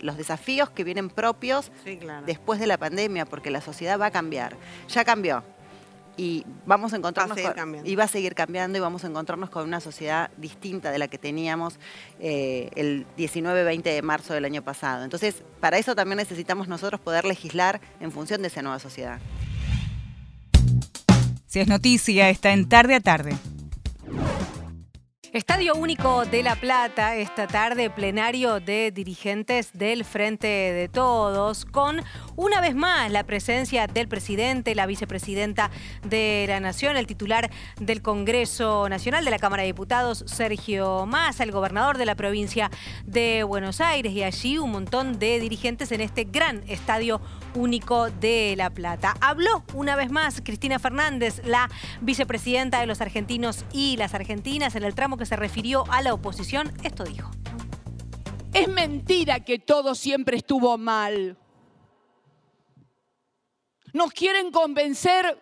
los 0.00 0.16
desafíos 0.16 0.70
que 0.70 0.84
vienen 0.84 1.10
propios 1.10 1.72
después 2.26 2.60
de 2.60 2.66
la 2.68 2.78
pandemia, 2.78 3.26
porque 3.26 3.50
la 3.50 3.60
sociedad 3.60 4.00
va 4.00 4.06
a 4.06 4.10
cambiar. 4.12 4.56
Ya 4.88 5.04
cambió, 5.04 5.42
y 6.18 6.44
vamos 6.66 6.92
a 6.92 6.96
encontrarnos 6.96 7.38
y 7.84 7.94
va 7.96 8.04
a 8.04 8.08
seguir 8.08 8.34
cambiando 8.34 8.76
y 8.76 8.80
vamos 8.80 9.04
a 9.04 9.06
encontrarnos 9.06 9.50
con 9.50 9.64
una 9.64 9.80
sociedad 9.80 10.30
distinta 10.36 10.90
de 10.90 10.98
la 10.98 11.06
que 11.06 11.16
teníamos 11.16 11.78
eh, 12.18 12.68
el 12.74 13.06
19-20 13.16 13.82
de 13.84 14.02
marzo 14.02 14.34
del 14.34 14.44
año 14.44 14.62
pasado. 14.62 15.04
Entonces, 15.04 15.42
para 15.60 15.78
eso 15.78 15.94
también 15.94 16.18
necesitamos 16.18 16.66
nosotros 16.66 17.00
poder 17.00 17.24
legislar 17.24 17.80
en 18.00 18.10
función 18.10 18.42
de 18.42 18.48
esa 18.48 18.62
nueva 18.62 18.80
sociedad. 18.80 19.20
Si 21.46 21.60
es 21.60 21.68
noticia, 21.68 22.28
está 22.28 22.52
en 22.52 22.68
tarde 22.68 22.96
a 22.96 23.00
tarde. 23.00 23.38
Estadio 25.34 25.74
Único 25.74 26.24
de 26.24 26.42
La 26.42 26.56
Plata, 26.56 27.14
esta 27.14 27.46
tarde 27.46 27.90
plenario 27.90 28.60
de 28.60 28.90
dirigentes 28.90 29.70
del 29.74 30.06
Frente 30.06 30.46
de 30.46 30.88
Todos, 30.88 31.66
con 31.66 32.02
una 32.34 32.62
vez 32.62 32.74
más 32.74 33.12
la 33.12 33.24
presencia 33.24 33.86
del 33.86 34.08
presidente, 34.08 34.74
la 34.74 34.86
vicepresidenta 34.86 35.70
de 36.02 36.46
la 36.48 36.60
Nación, 36.60 36.96
el 36.96 37.06
titular 37.06 37.50
del 37.78 38.00
Congreso 38.00 38.88
Nacional 38.88 39.22
de 39.26 39.30
la 39.30 39.38
Cámara 39.38 39.64
de 39.64 39.66
Diputados, 39.66 40.24
Sergio 40.26 41.04
Massa, 41.04 41.44
el 41.44 41.52
gobernador 41.52 41.98
de 41.98 42.06
la 42.06 42.14
provincia 42.14 42.70
de 43.04 43.42
Buenos 43.42 43.82
Aires, 43.82 44.12
y 44.14 44.22
allí 44.22 44.56
un 44.56 44.70
montón 44.70 45.18
de 45.18 45.40
dirigentes 45.40 45.92
en 45.92 46.00
este 46.00 46.24
gran 46.24 46.62
Estadio 46.68 47.20
Único 47.54 48.10
de 48.10 48.54
La 48.56 48.70
Plata. 48.70 49.14
Habló 49.20 49.64
una 49.74 49.96
vez 49.96 50.10
más 50.10 50.40
Cristina 50.44 50.78
Fernández, 50.78 51.40
la 51.44 51.68
vicepresidenta 52.00 52.80
de 52.80 52.86
los 52.86 53.00
argentinos 53.00 53.64
y 53.72 53.96
las 53.96 54.14
argentinas, 54.14 54.74
en 54.74 54.84
el 54.84 54.94
tramo 54.94 55.16
que 55.16 55.26
se 55.26 55.36
refirió 55.36 55.84
a 55.90 56.02
la 56.02 56.14
oposición, 56.14 56.72
esto 56.82 57.04
dijo. 57.04 57.30
Es 58.52 58.68
mentira 58.68 59.40
que 59.40 59.58
todo 59.58 59.94
siempre 59.94 60.36
estuvo 60.36 60.78
mal. 60.78 61.36
Nos 63.92 64.12
quieren 64.12 64.50
convencer 64.50 65.40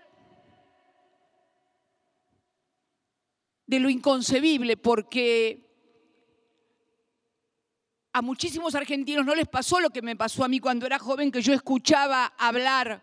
de 3.67 3.81
lo 3.81 3.91
inconcebible 3.91 4.77
porque 4.77 5.66
a 8.17 8.23
muchísimos 8.23 8.75
argentinos 8.75 9.27
no 9.27 9.35
les 9.35 9.47
pasó 9.47 9.79
lo 9.79 9.91
que 9.91 10.01
me 10.01 10.17
pasó 10.17 10.43
a 10.43 10.49
mí 10.49 10.59
cuando 10.59 10.87
era 10.87 10.99
joven, 10.99 11.31
que 11.31 11.43
yo 11.43 11.53
escuchaba 11.53 12.33
hablar 12.39 13.03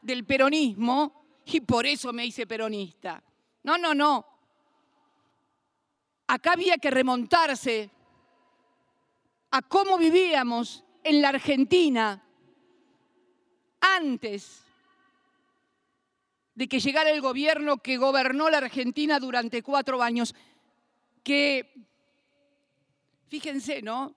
del 0.00 0.24
peronismo 0.24 1.40
y 1.46 1.62
por 1.62 1.84
eso 1.84 2.12
me 2.12 2.24
hice 2.24 2.46
peronista. 2.46 3.20
No, 3.64 3.76
no, 3.76 3.92
no. 3.92 4.24
Acá 6.28 6.52
había 6.52 6.78
que 6.78 6.92
remontarse 6.92 7.90
a 9.50 9.62
cómo 9.62 9.98
vivíamos 9.98 10.84
en 11.02 11.22
la 11.22 11.30
Argentina 11.30 12.22
antes 13.80 14.62
de 16.54 16.68
que 16.68 16.78
llegara 16.78 17.10
el 17.10 17.20
gobierno 17.20 17.78
que 17.78 17.96
gobernó 17.96 18.48
la 18.48 18.58
Argentina 18.58 19.18
durante 19.18 19.64
cuatro 19.64 20.00
años, 20.00 20.36
que, 21.24 21.74
fíjense, 23.26 23.82
¿no? 23.82 24.14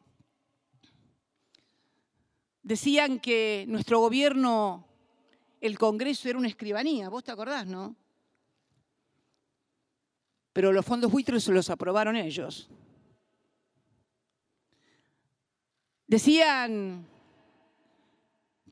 Decían 2.62 3.20
que 3.20 3.66
nuestro 3.68 4.00
gobierno, 4.00 4.86
el 5.62 5.78
Congreso 5.78 6.30
era 6.30 6.38
una 6.38 6.48
escribanía, 6.48 7.10
vos 7.10 7.24
te 7.24 7.32
acordás, 7.32 7.66
¿no? 7.66 7.96
Pero 10.54 10.72
los 10.72 10.86
fondos 10.86 11.12
buitres 11.12 11.48
los 11.48 11.70
aprobaron 11.70 12.16
ellos. 12.16 12.70
Decían 16.08 17.08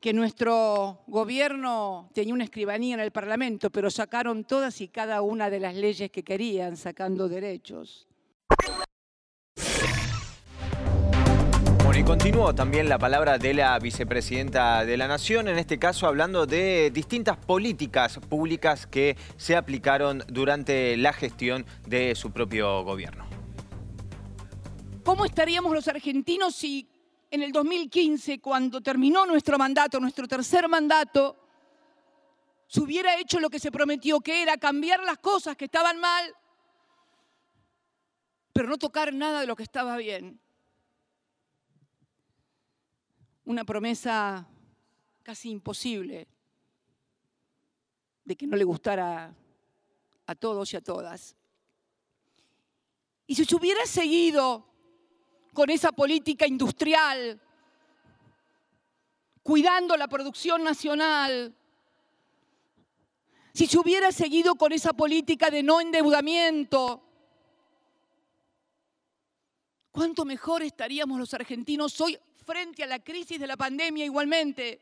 que 0.00 0.12
nuestro 0.12 1.02
gobierno 1.06 2.10
tenía 2.12 2.34
una 2.34 2.44
escribanía 2.44 2.94
en 2.94 3.00
el 3.00 3.10
Parlamento, 3.10 3.70
pero 3.70 3.90
sacaron 3.90 4.44
todas 4.44 4.80
y 4.80 4.88
cada 4.88 5.22
una 5.22 5.50
de 5.50 5.60
las 5.60 5.74
leyes 5.74 6.10
que 6.10 6.22
querían, 6.22 6.76
sacando 6.76 7.28
derechos. 7.28 8.06
Y 11.96 12.04
continuó 12.04 12.54
también 12.54 12.88
la 12.88 12.98
palabra 12.98 13.38
de 13.38 13.54
la 13.54 13.78
vicepresidenta 13.78 14.84
de 14.84 14.96
la 14.96 15.08
Nación, 15.08 15.48
en 15.48 15.58
este 15.58 15.78
caso 15.78 16.06
hablando 16.06 16.44
de 16.44 16.90
distintas 16.90 17.36
políticas 17.38 18.18
públicas 18.18 18.86
que 18.86 19.16
se 19.36 19.56
aplicaron 19.56 20.22
durante 20.28 20.96
la 20.96 21.12
gestión 21.12 21.64
de 21.86 22.14
su 22.14 22.30
propio 22.30 22.84
gobierno. 22.84 23.26
¿Cómo 25.02 25.24
estaríamos 25.24 25.72
los 25.72 25.88
argentinos 25.88 26.54
si 26.54 26.86
en 27.30 27.42
el 27.42 27.52
2015, 27.52 28.40
cuando 28.40 28.80
terminó 28.80 29.24
nuestro 29.24 29.56
mandato, 29.56 29.98
nuestro 29.98 30.28
tercer 30.28 30.68
mandato, 30.68 31.36
se 32.66 32.80
hubiera 32.80 33.18
hecho 33.18 33.40
lo 33.40 33.48
que 33.48 33.58
se 33.58 33.72
prometió, 33.72 34.20
que 34.20 34.42
era 34.42 34.58
cambiar 34.58 35.02
las 35.04 35.18
cosas 35.18 35.56
que 35.56 35.64
estaban 35.64 35.98
mal, 35.98 36.34
pero 38.52 38.68
no 38.68 38.76
tocar 38.76 39.12
nada 39.12 39.40
de 39.40 39.46
lo 39.46 39.56
que 39.56 39.62
estaba 39.62 39.96
bien? 39.96 40.38
Una 43.48 43.64
promesa 43.64 44.46
casi 45.22 45.48
imposible 45.48 46.28
de 48.22 48.36
que 48.36 48.46
no 48.46 48.58
le 48.58 48.64
gustara 48.64 49.34
a 50.26 50.34
todos 50.34 50.70
y 50.74 50.76
a 50.76 50.82
todas. 50.82 51.34
Y 53.26 53.34
si 53.34 53.46
se 53.46 53.56
hubiera 53.56 53.86
seguido 53.86 54.66
con 55.54 55.70
esa 55.70 55.92
política 55.92 56.46
industrial, 56.46 57.40
cuidando 59.42 59.96
la 59.96 60.08
producción 60.08 60.62
nacional, 60.62 61.56
si 63.54 63.66
se 63.66 63.78
hubiera 63.78 64.12
seguido 64.12 64.56
con 64.56 64.72
esa 64.72 64.92
política 64.92 65.48
de 65.48 65.62
no 65.62 65.80
endeudamiento, 65.80 67.02
¿cuánto 69.90 70.26
mejor 70.26 70.62
estaríamos 70.62 71.18
los 71.18 71.32
argentinos 71.32 71.98
hoy 72.02 72.18
frente 72.48 72.82
a 72.82 72.86
la 72.86 72.98
crisis 72.98 73.38
de 73.38 73.46
la 73.46 73.58
pandemia 73.58 74.06
igualmente. 74.06 74.80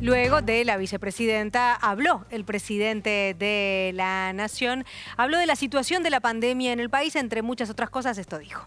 Luego 0.00 0.42
de 0.42 0.64
la 0.64 0.76
vicepresidenta 0.76 1.74
habló 1.74 2.24
el 2.30 2.44
presidente 2.44 3.34
de 3.36 3.90
la 3.94 4.32
Nación, 4.32 4.84
habló 5.16 5.38
de 5.38 5.46
la 5.46 5.56
situación 5.56 6.04
de 6.04 6.10
la 6.10 6.20
pandemia 6.20 6.72
en 6.72 6.78
el 6.78 6.88
país, 6.88 7.16
entre 7.16 7.42
muchas 7.42 7.68
otras 7.68 7.90
cosas, 7.90 8.16
esto 8.16 8.38
dijo. 8.38 8.64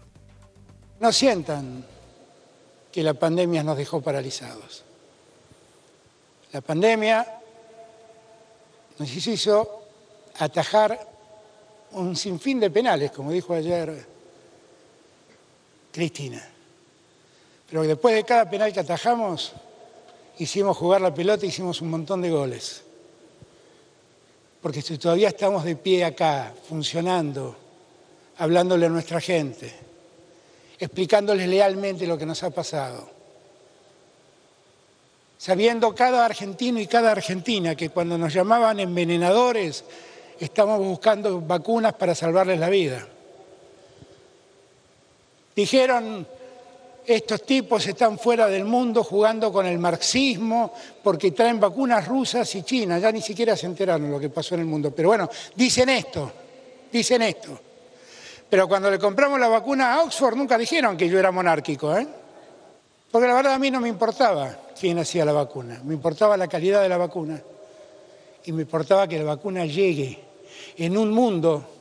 No 0.98 1.10
sientan 1.10 1.86
que 2.92 3.02
la 3.02 3.14
pandemia 3.14 3.62
nos 3.62 3.78
dejó 3.78 4.02
paralizados. 4.02 4.84
La 6.52 6.60
pandemia 6.60 7.26
nos 8.98 9.26
hizo 9.26 9.84
atajar 10.38 11.00
un 11.92 12.14
sinfín 12.14 12.60
de 12.60 12.68
penales, 12.68 13.10
como 13.10 13.32
dijo 13.32 13.54
ayer 13.54 14.19
Cristina. 15.92 16.46
Pero 17.68 17.82
después 17.82 18.14
de 18.14 18.24
cada 18.24 18.50
penal 18.50 18.72
que 18.72 18.80
atajamos, 18.80 19.52
hicimos 20.38 20.76
jugar 20.76 21.00
la 21.00 21.14
pelota, 21.14 21.46
hicimos 21.46 21.80
un 21.80 21.90
montón 21.90 22.20
de 22.22 22.30
goles. 22.30 22.82
Porque 24.60 24.82
si 24.82 24.98
todavía 24.98 25.28
estamos 25.28 25.64
de 25.64 25.76
pie 25.76 26.04
acá, 26.04 26.52
funcionando, 26.68 27.56
hablándole 28.38 28.86
a 28.86 28.88
nuestra 28.88 29.20
gente, 29.20 29.72
explicándoles 30.78 31.48
lealmente 31.48 32.06
lo 32.06 32.18
que 32.18 32.26
nos 32.26 32.42
ha 32.42 32.50
pasado, 32.50 33.08
sabiendo 35.38 35.94
cada 35.94 36.26
argentino 36.26 36.80
y 36.80 36.86
cada 36.86 37.12
argentina 37.12 37.74
que 37.74 37.88
cuando 37.88 38.18
nos 38.18 38.34
llamaban 38.34 38.80
envenenadores, 38.80 39.84
estamos 40.38 40.78
buscando 40.78 41.40
vacunas 41.40 41.94
para 41.94 42.14
salvarles 42.14 42.58
la 42.58 42.68
vida. 42.68 43.06
Dijeron, 45.60 46.26
estos 47.04 47.42
tipos 47.42 47.86
están 47.86 48.18
fuera 48.18 48.46
del 48.46 48.64
mundo 48.64 49.04
jugando 49.04 49.52
con 49.52 49.66
el 49.66 49.78
marxismo 49.78 50.72
porque 51.02 51.32
traen 51.32 51.60
vacunas 51.60 52.08
rusas 52.08 52.54
y 52.54 52.62
chinas, 52.62 53.02
ya 53.02 53.12
ni 53.12 53.20
siquiera 53.20 53.54
se 53.54 53.66
enteraron 53.66 54.10
lo 54.10 54.18
que 54.18 54.30
pasó 54.30 54.54
en 54.54 54.62
el 54.62 54.66
mundo. 54.66 54.90
Pero 54.90 55.10
bueno, 55.10 55.28
dicen 55.54 55.90
esto, 55.90 56.32
dicen 56.90 57.20
esto. 57.20 57.60
Pero 58.48 58.66
cuando 58.66 58.90
le 58.90 58.98
compramos 58.98 59.38
la 59.38 59.48
vacuna 59.48 59.92
a 59.92 60.02
Oxford 60.04 60.34
nunca 60.34 60.56
dijeron 60.56 60.96
que 60.96 61.10
yo 61.10 61.18
era 61.18 61.30
monárquico, 61.30 61.94
¿eh? 61.94 62.08
Porque 63.10 63.28
la 63.28 63.34
verdad 63.34 63.52
a 63.52 63.58
mí 63.58 63.70
no 63.70 63.82
me 63.82 63.90
importaba 63.90 64.56
quién 64.80 64.98
hacía 64.98 65.26
la 65.26 65.32
vacuna, 65.32 65.82
me 65.84 65.92
importaba 65.92 66.38
la 66.38 66.48
calidad 66.48 66.80
de 66.80 66.88
la 66.88 66.96
vacuna 66.96 67.38
y 68.46 68.52
me 68.52 68.62
importaba 68.62 69.06
que 69.06 69.18
la 69.18 69.24
vacuna 69.24 69.66
llegue 69.66 70.18
en 70.78 70.96
un 70.96 71.10
mundo 71.10 71.79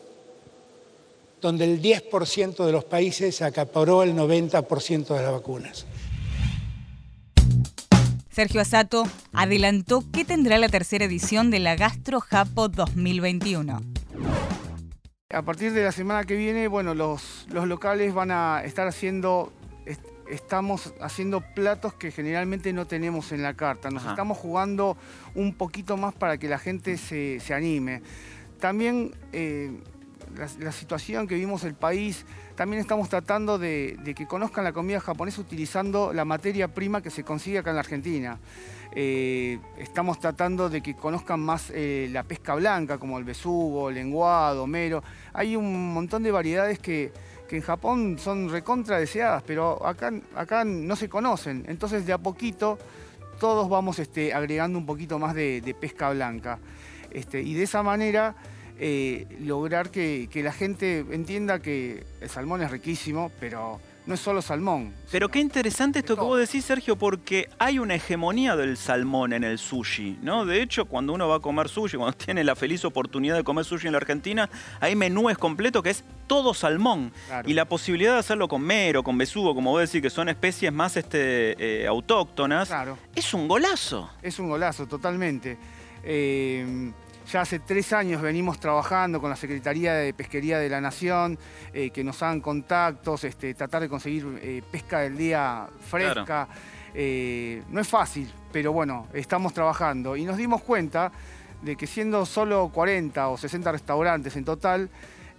donde 1.41 1.65
el 1.65 1.81
10% 1.81 2.65
de 2.65 2.71
los 2.71 2.85
países 2.85 3.41
acaparó 3.41 4.03
el 4.03 4.15
90% 4.15 5.07
de 5.07 5.21
las 5.21 5.31
vacunas. 5.31 5.85
Sergio 8.29 8.61
Asato 8.61 9.03
adelantó 9.33 10.03
que 10.13 10.23
tendrá 10.23 10.57
la 10.57 10.69
tercera 10.69 11.03
edición 11.03 11.51
de 11.51 11.59
la 11.59 11.75
Gastro 11.75 12.21
Japo 12.21 12.69
2021. 12.69 13.81
A 15.31 15.41
partir 15.41 15.73
de 15.73 15.83
la 15.83 15.91
semana 15.91 16.23
que 16.23 16.35
viene, 16.35 16.67
bueno, 16.67 16.93
los, 16.93 17.45
los 17.51 17.67
locales 17.67 18.13
van 18.13 18.31
a 18.31 18.63
estar 18.63 18.87
haciendo, 18.87 19.51
estamos 20.29 20.93
haciendo 21.01 21.41
platos 21.41 21.93
que 21.93 22.11
generalmente 22.11 22.71
no 22.71 22.87
tenemos 22.87 23.31
en 23.31 23.43
la 23.43 23.55
carta. 23.55 23.89
Nos 23.89 24.05
estamos 24.05 24.37
jugando 24.37 24.95
un 25.35 25.53
poquito 25.53 25.97
más 25.97 26.13
para 26.13 26.37
que 26.37 26.47
la 26.47 26.59
gente 26.59 26.97
se, 26.97 27.41
anime. 27.53 28.01
También 28.59 29.11
eh, 29.33 29.71
la, 30.35 30.71
situación 30.71 31.27
que 31.27 31.35
vivimos 31.35 31.63
el 31.63 31.73
país, 31.73 32.25
también 32.55 32.81
estamos 32.81 33.09
tratando 33.09 33.57
de, 33.57 33.97
que 34.15 34.27
conozcan 34.27 34.63
la 34.63 34.73
comida 34.73 34.99
japonesa 34.99 35.41
utilizando 35.41 36.13
la 36.13 36.25
materia 36.25 36.67
prima 36.67 37.01
que 37.01 37.09
se 37.09 37.23
consigue 37.23 37.59
acá 37.59 37.71
en 37.71 37.75
la 37.75 37.81
Argentina. 37.81 38.39
Eh, 38.95 39.59
estamos 39.77 40.19
tratando 40.19 40.69
de 40.69 40.81
que 40.81 40.95
conozcan 40.95 41.39
más 41.39 41.71
eh, 41.73 42.09
la 42.11 42.23
pesca 42.23 42.55
blanca, 42.55 42.97
como 42.97 43.17
el 43.17 43.23
besugo, 43.23 43.91
lenguado, 43.91 44.65
mero. 44.67 45.03
Hay 45.33 45.55
un 45.55 45.93
montón 45.93 46.23
de 46.23 46.31
variedades 46.31 46.79
que, 46.79 47.11
en 47.49 47.61
Japón 47.61 48.17
son 48.19 48.49
recontra 48.49 48.99
deseadas, 48.99 49.41
pero 49.41 49.83
acá, 49.83 50.13
acá 50.35 50.63
no 50.63 50.95
se 50.95 51.09
conocen. 51.09 51.65
Entonces, 51.67 52.05
de 52.05 52.13
a 52.13 52.19
poquito, 52.19 52.77
todos 53.39 53.69
vamos 53.69 53.97
este, 53.97 54.33
agregando 54.33 54.77
un 54.77 54.85
poquito 54.85 55.17
más 55.17 55.33
de, 55.33 55.75
pesca 55.79 56.11
blanca. 56.11 56.59
Este, 57.09 57.41
y 57.41 57.55
de 57.55 57.63
esa 57.63 57.81
manera 57.81 58.35
eh, 58.81 59.27
lograr 59.41 59.91
que, 59.91 60.29
la 60.35 60.53
gente 60.53 61.05
entienda 61.11 61.59
que 61.59 62.05
el 62.21 62.29
salmón 62.29 62.61
es 62.61 62.71
riquísimo, 62.71 63.29
pero 63.37 63.81
no 64.05 64.13
es 64.13 64.21
solo 64.21 64.41
salmón. 64.41 64.93
Pero 65.11 65.27
qué 65.27 65.39
interesante 65.39 65.99
esto 65.99 66.15
que 66.15 66.21
vos 66.21 66.39
decís, 66.39 66.63
Sergio, 66.63 66.95
porque 66.95 67.49
hay 67.59 67.77
una 67.77 67.95
hegemonía 67.95 68.55
del 68.55 68.77
salmón 68.77 69.33
en 69.33 69.43
el 69.43 69.59
sushi, 69.59 70.19
¿no? 70.21 70.45
De 70.45 70.61
hecho, 70.61 70.85
cuando 70.85 71.11
uno 71.11 71.27
va 71.27 71.35
a 71.35 71.39
comer 71.41 71.67
sushi, 71.67 71.97
cuando 71.97 72.17
tiene 72.25 72.45
la 72.45 72.55
feliz 72.55 72.85
oportunidad 72.85 73.35
de 73.35 73.43
comer 73.43 73.65
sushi 73.65 73.87
en 73.87 73.91
la 73.91 73.97
Argentina, 73.97 74.49
hay 74.79 74.95
menúes 74.95 75.37
completos 75.37 75.83
que 75.83 75.89
es 75.89 76.05
todo 76.25 76.53
salmón. 76.53 77.11
Y 77.45 77.53
la 77.53 77.65
posibilidad 77.65 78.13
de 78.13 78.19
hacerlo 78.19 78.47
con 78.47 78.61
mero, 78.61 79.03
con 79.03 79.17
besugo, 79.17 79.53
como 79.53 79.71
vos 79.71 79.81
decís, 79.81 80.01
que 80.01 80.09
son 80.09 80.29
especies 80.29 80.71
más 80.71 80.95
este, 80.95 81.83
eh, 81.83 81.85
autóctonas, 81.85 82.71
es 83.13 83.33
un 83.33 83.49
golazo. 83.49 84.09
Es 84.21 84.39
un 84.39 84.47
golazo, 84.47 84.87
totalmente. 84.87 85.57
Eh, 86.01 86.93
ya 87.31 87.41
hace 87.41 87.59
tres 87.59 87.93
años 87.93 88.21
venimos 88.21 88.59
trabajando 88.59 89.21
con 89.21 89.29
la 89.29 89.35
Secretaría 89.35 89.93
de 89.93 90.13
Pesquería 90.13 90.57
de 90.57 90.67
la 90.67 90.81
Nación, 90.81 91.37
eh, 91.73 91.91
que 91.91 92.03
nos 92.03 92.23
hagan 92.23 92.41
contactos, 92.41 93.23
este, 93.23 93.53
tratar 93.53 93.83
de 93.83 93.89
conseguir 93.89 94.39
eh, 94.41 94.63
pesca 94.71 95.01
del 95.01 95.15
día 95.15 95.67
fresca. 95.79 96.47
Eh, 96.93 97.61
no 97.69 97.81
es 97.81 97.87
fácil, 97.87 98.31
pero 98.51 98.73
bueno, 98.73 99.07
estamos 99.13 99.53
trabajando. 99.53 100.15
Y 100.15 100.25
nos 100.25 100.37
dimos 100.37 100.63
cuenta 100.63 101.11
de 101.61 101.75
que 101.75 101.85
siendo 101.85 102.25
solo 102.25 102.71
40 102.73 103.29
o 103.29 103.37
60 103.37 103.71
restaurantes 103.71 104.35
en 104.35 104.45
total, 104.45 104.89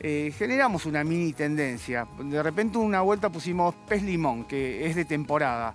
generamos 0.00 0.87
una 0.87 1.05
mini 1.05 1.35
tendencia. 1.35 2.07
De 2.18 2.42
repente 2.42 2.79
una 2.79 3.03
vuelta 3.03 3.29
pusimos 3.29 3.74
pez 3.87 4.03
limón, 4.03 4.44
que 4.44 4.87
es 4.87 4.96
de 4.96 5.05
temporada. 5.05 5.74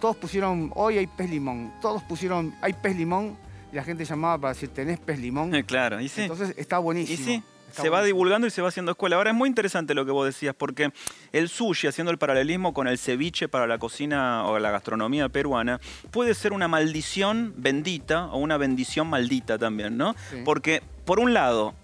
Todos 0.00 0.16
pusieron, 0.16 0.70
hoy 0.74 0.98
hay 0.98 1.06
pez 1.06 1.28
limón, 1.28 1.74
todos 1.82 2.02
pusieron, 2.04 2.54
hay 2.62 2.72
pez 2.72 2.96
limón 2.96 3.36
y 3.72 3.76
la 3.76 3.84
gente 3.84 4.04
llamaba 4.04 4.38
para 4.38 4.54
decir, 4.54 4.68
¿tenés 4.70 4.98
pez 4.98 5.18
limón? 5.18 5.50
claro, 5.66 6.00
y 6.00 6.08
sí. 6.08 6.22
Entonces 6.22 6.54
está 6.56 6.78
buenísimo. 6.78 7.18
Y 7.18 7.22
sí. 7.22 7.42
se 7.70 7.88
va 7.88 8.02
divulgando 8.02 8.46
y 8.46 8.50
se 8.50 8.62
va 8.62 8.68
haciendo 8.68 8.92
escuela. 8.92 9.16
Ahora 9.16 9.30
es 9.30 9.36
muy 9.36 9.48
interesante 9.48 9.94
lo 9.94 10.04
que 10.04 10.12
vos 10.12 10.26
decías, 10.26 10.54
porque 10.56 10.92
el 11.32 11.48
sushi, 11.48 11.86
haciendo 11.86 12.10
el 12.10 12.18
paralelismo 12.18 12.74
con 12.74 12.88
el 12.88 12.98
ceviche 12.98 13.48
para 13.48 13.66
la 13.66 13.78
cocina 13.78 14.44
o 14.46 14.58
la 14.58 14.70
gastronomía 14.70 15.28
peruana, 15.28 15.80
puede 16.10 16.34
ser 16.34 16.52
una 16.52 16.68
maldición 16.68 17.54
bendita 17.56 18.26
o 18.26 18.38
una 18.38 18.56
bendición 18.56 19.08
maldita 19.08 19.58
también, 19.58 19.96
¿no? 19.96 20.14
Porque, 20.44 20.82
por 21.04 21.20
un 21.20 21.32
lado, 21.32 21.74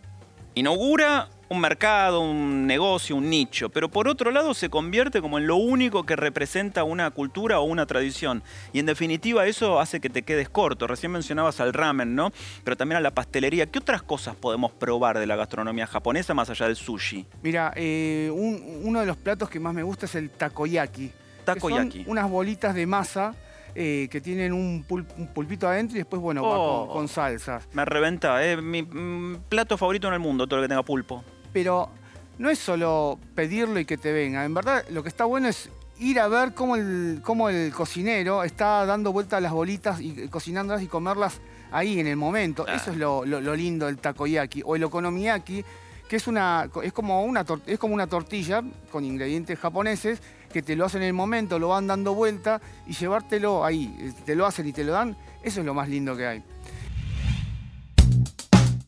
inaugura 0.55 1.29
un 1.49 1.61
mercado, 1.61 2.21
un 2.21 2.67
negocio, 2.67 3.17
un 3.17 3.31
nicho, 3.31 3.69
pero 3.69 3.89
por 3.89 4.09
otro 4.09 4.31
lado 4.31 4.55
se 4.55 4.69
convierte 4.69 5.21
como 5.21 5.39
en 5.39 5.47
lo 5.47 5.57
único 5.57 6.05
que 6.05 6.17
representa 6.17 6.85
una 6.85 7.11
cultura 7.11 7.61
o 7.61 7.65
una 7.65 7.87
tradición. 7.87 8.43
Y 8.73 8.81
en 8.81 8.87
definitiva 8.87 9.47
eso 9.47 9.81
hace 9.81 10.01
que 10.01 10.11
te 10.11 10.23
quedes 10.23 10.49
corto. 10.49 10.87
Recién 10.87 11.13
mencionabas 11.13 11.61
al 11.61 11.73
ramen, 11.73 12.15
¿no? 12.15 12.33
Pero 12.65 12.77
también 12.77 12.97
a 12.99 13.01
la 13.01 13.13
pastelería. 13.13 13.67
¿Qué 13.67 13.79
otras 13.79 14.03
cosas 14.03 14.35
podemos 14.35 14.73
probar 14.73 15.19
de 15.19 15.27
la 15.27 15.37
gastronomía 15.37 15.87
japonesa 15.87 16.35
más 16.35 16.51
allá 16.51 16.67
del 16.67 16.77
sushi? 16.77 17.27
Mira, 17.43 17.73
eh, 17.77 18.31
uno 18.33 19.01
de 19.01 19.07
los 19.07 19.17
platos 19.17 19.49
que 19.49 19.61
más 19.61 19.75
me 19.75 19.83
gusta 19.83 20.07
es 20.07 20.15
el 20.15 20.31
takoyaki. 20.31 21.13
Takoyaki. 21.45 22.05
unas 22.09 22.29
bolitas 22.29 22.75
de 22.75 22.87
masa 22.87 23.33
eh, 23.77 24.09
que 24.11 24.21
tienen 24.21 24.53
un, 24.53 24.85
pulpito 25.33 25.69
adentro 25.69 25.97
y 25.97 26.01
después, 26.01 26.21
bueno, 26.21 26.43
oh. 26.43 26.89
con, 26.89 27.07
salsas. 27.07 27.69
Me 27.73 27.85
reventa, 27.85 28.43
es 28.43 28.61
mi 28.61 28.83
mm, 28.83 29.43
plato 29.49 29.79
favorito 29.79 30.09
en 30.09 30.15
el 30.15 30.21
mundo, 30.21 30.49
todo 30.49 30.57
lo 30.57 30.65
que 30.65 30.69
tenga 30.69 30.83
pulpo 30.83 31.23
pero 31.57 31.89
no 32.37 32.51
es 32.51 32.59
solo 32.59 33.19
pedirlo 33.35 33.81
y 33.81 33.87
que 33.87 33.97
te 33.97 34.13
venga. 34.13 34.45
En 34.45 34.53
verdad, 34.53 34.85
lo 34.91 35.03
que 35.03 35.09
está 35.09 35.25
bueno 35.25 35.49
es 35.49 35.71
ir 35.99 36.21
a 36.21 36.29
ver 36.29 36.53
cómo 36.53 36.77
el, 36.77 37.21
cómo 37.25 37.49
el 37.49 37.73
cocinero 37.73 38.45
está 38.45 38.85
dando 38.85 39.11
vueltas 39.11 39.39
a 39.39 39.41
las 39.41 39.53
bolitas 39.53 40.03
y 40.03 40.29
cocinándolas 40.29 40.83
y 40.83 40.87
comerlas 40.87 41.41
ahí 41.71 41.99
en 41.99 42.09
el 42.09 42.17
momento. 42.17 42.67
Eso 42.67 42.91
es 42.91 42.99
lo, 42.99 43.25
lindo 43.25 43.87
del 43.87 43.97
takoyaki 43.97 44.65
o 44.67 44.77
el 44.77 44.85
okonomiyaki, 44.85 45.65
que 46.07 46.17
es, 46.17 46.27
una, 46.27 46.69
es, 46.83 46.93
como 46.93 47.25
una, 47.25 47.43
es 47.65 47.79
como 47.79 47.95
una 47.95 48.07
tortilla 48.07 48.63
con 48.93 49.07
ingredientes 49.07 49.59
japoneses 49.59 50.21
que 50.53 50.61
te 50.61 50.77
lo 50.77 50.85
hacen 50.85 51.01
en 51.01 51.09
el 51.09 51.15
momento, 51.15 51.59
lo 51.59 51.69
van 51.69 51.87
dando 51.87 52.13
vuelta 52.13 52.61
y 52.87 52.93
llevártelo 52.93 53.65
ahí. 53.65 54.13
Te 54.27 54.35
lo 54.35 54.45
hacen 54.45 54.67
y 54.67 54.75
te 54.75 54.85
lo 54.85 54.93
dan. 54.93 55.17
Eso 55.43 55.61
es 55.61 55.65
lo 55.65 55.73
más 55.73 55.89
lindo 55.89 56.15
que 56.19 56.27
hay. 56.27 56.43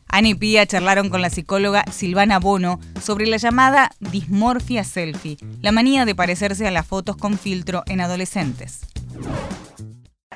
Ana 0.09 0.29
y 0.29 0.35
Pía 0.35 0.67
charlaron 0.67 1.09
con 1.11 1.23
la 1.23 1.31
psicóloga 1.31 1.85
Silvana 1.93 2.39
Bono 2.39 2.81
sobre 3.03 3.27
la 3.27 3.37
llamada 3.37 3.91
dismorfia 4.01 4.85
selfie, 4.85 5.39
la 5.61 5.73
manía 5.73 6.05
de 6.05 6.15
parecerse 6.15 6.67
a 6.67 6.71
las 6.71 6.87
fotos 6.87 7.17
con 7.17 7.39
filtro 7.39 7.83
en 7.87 8.01
adolescentes 8.01 8.81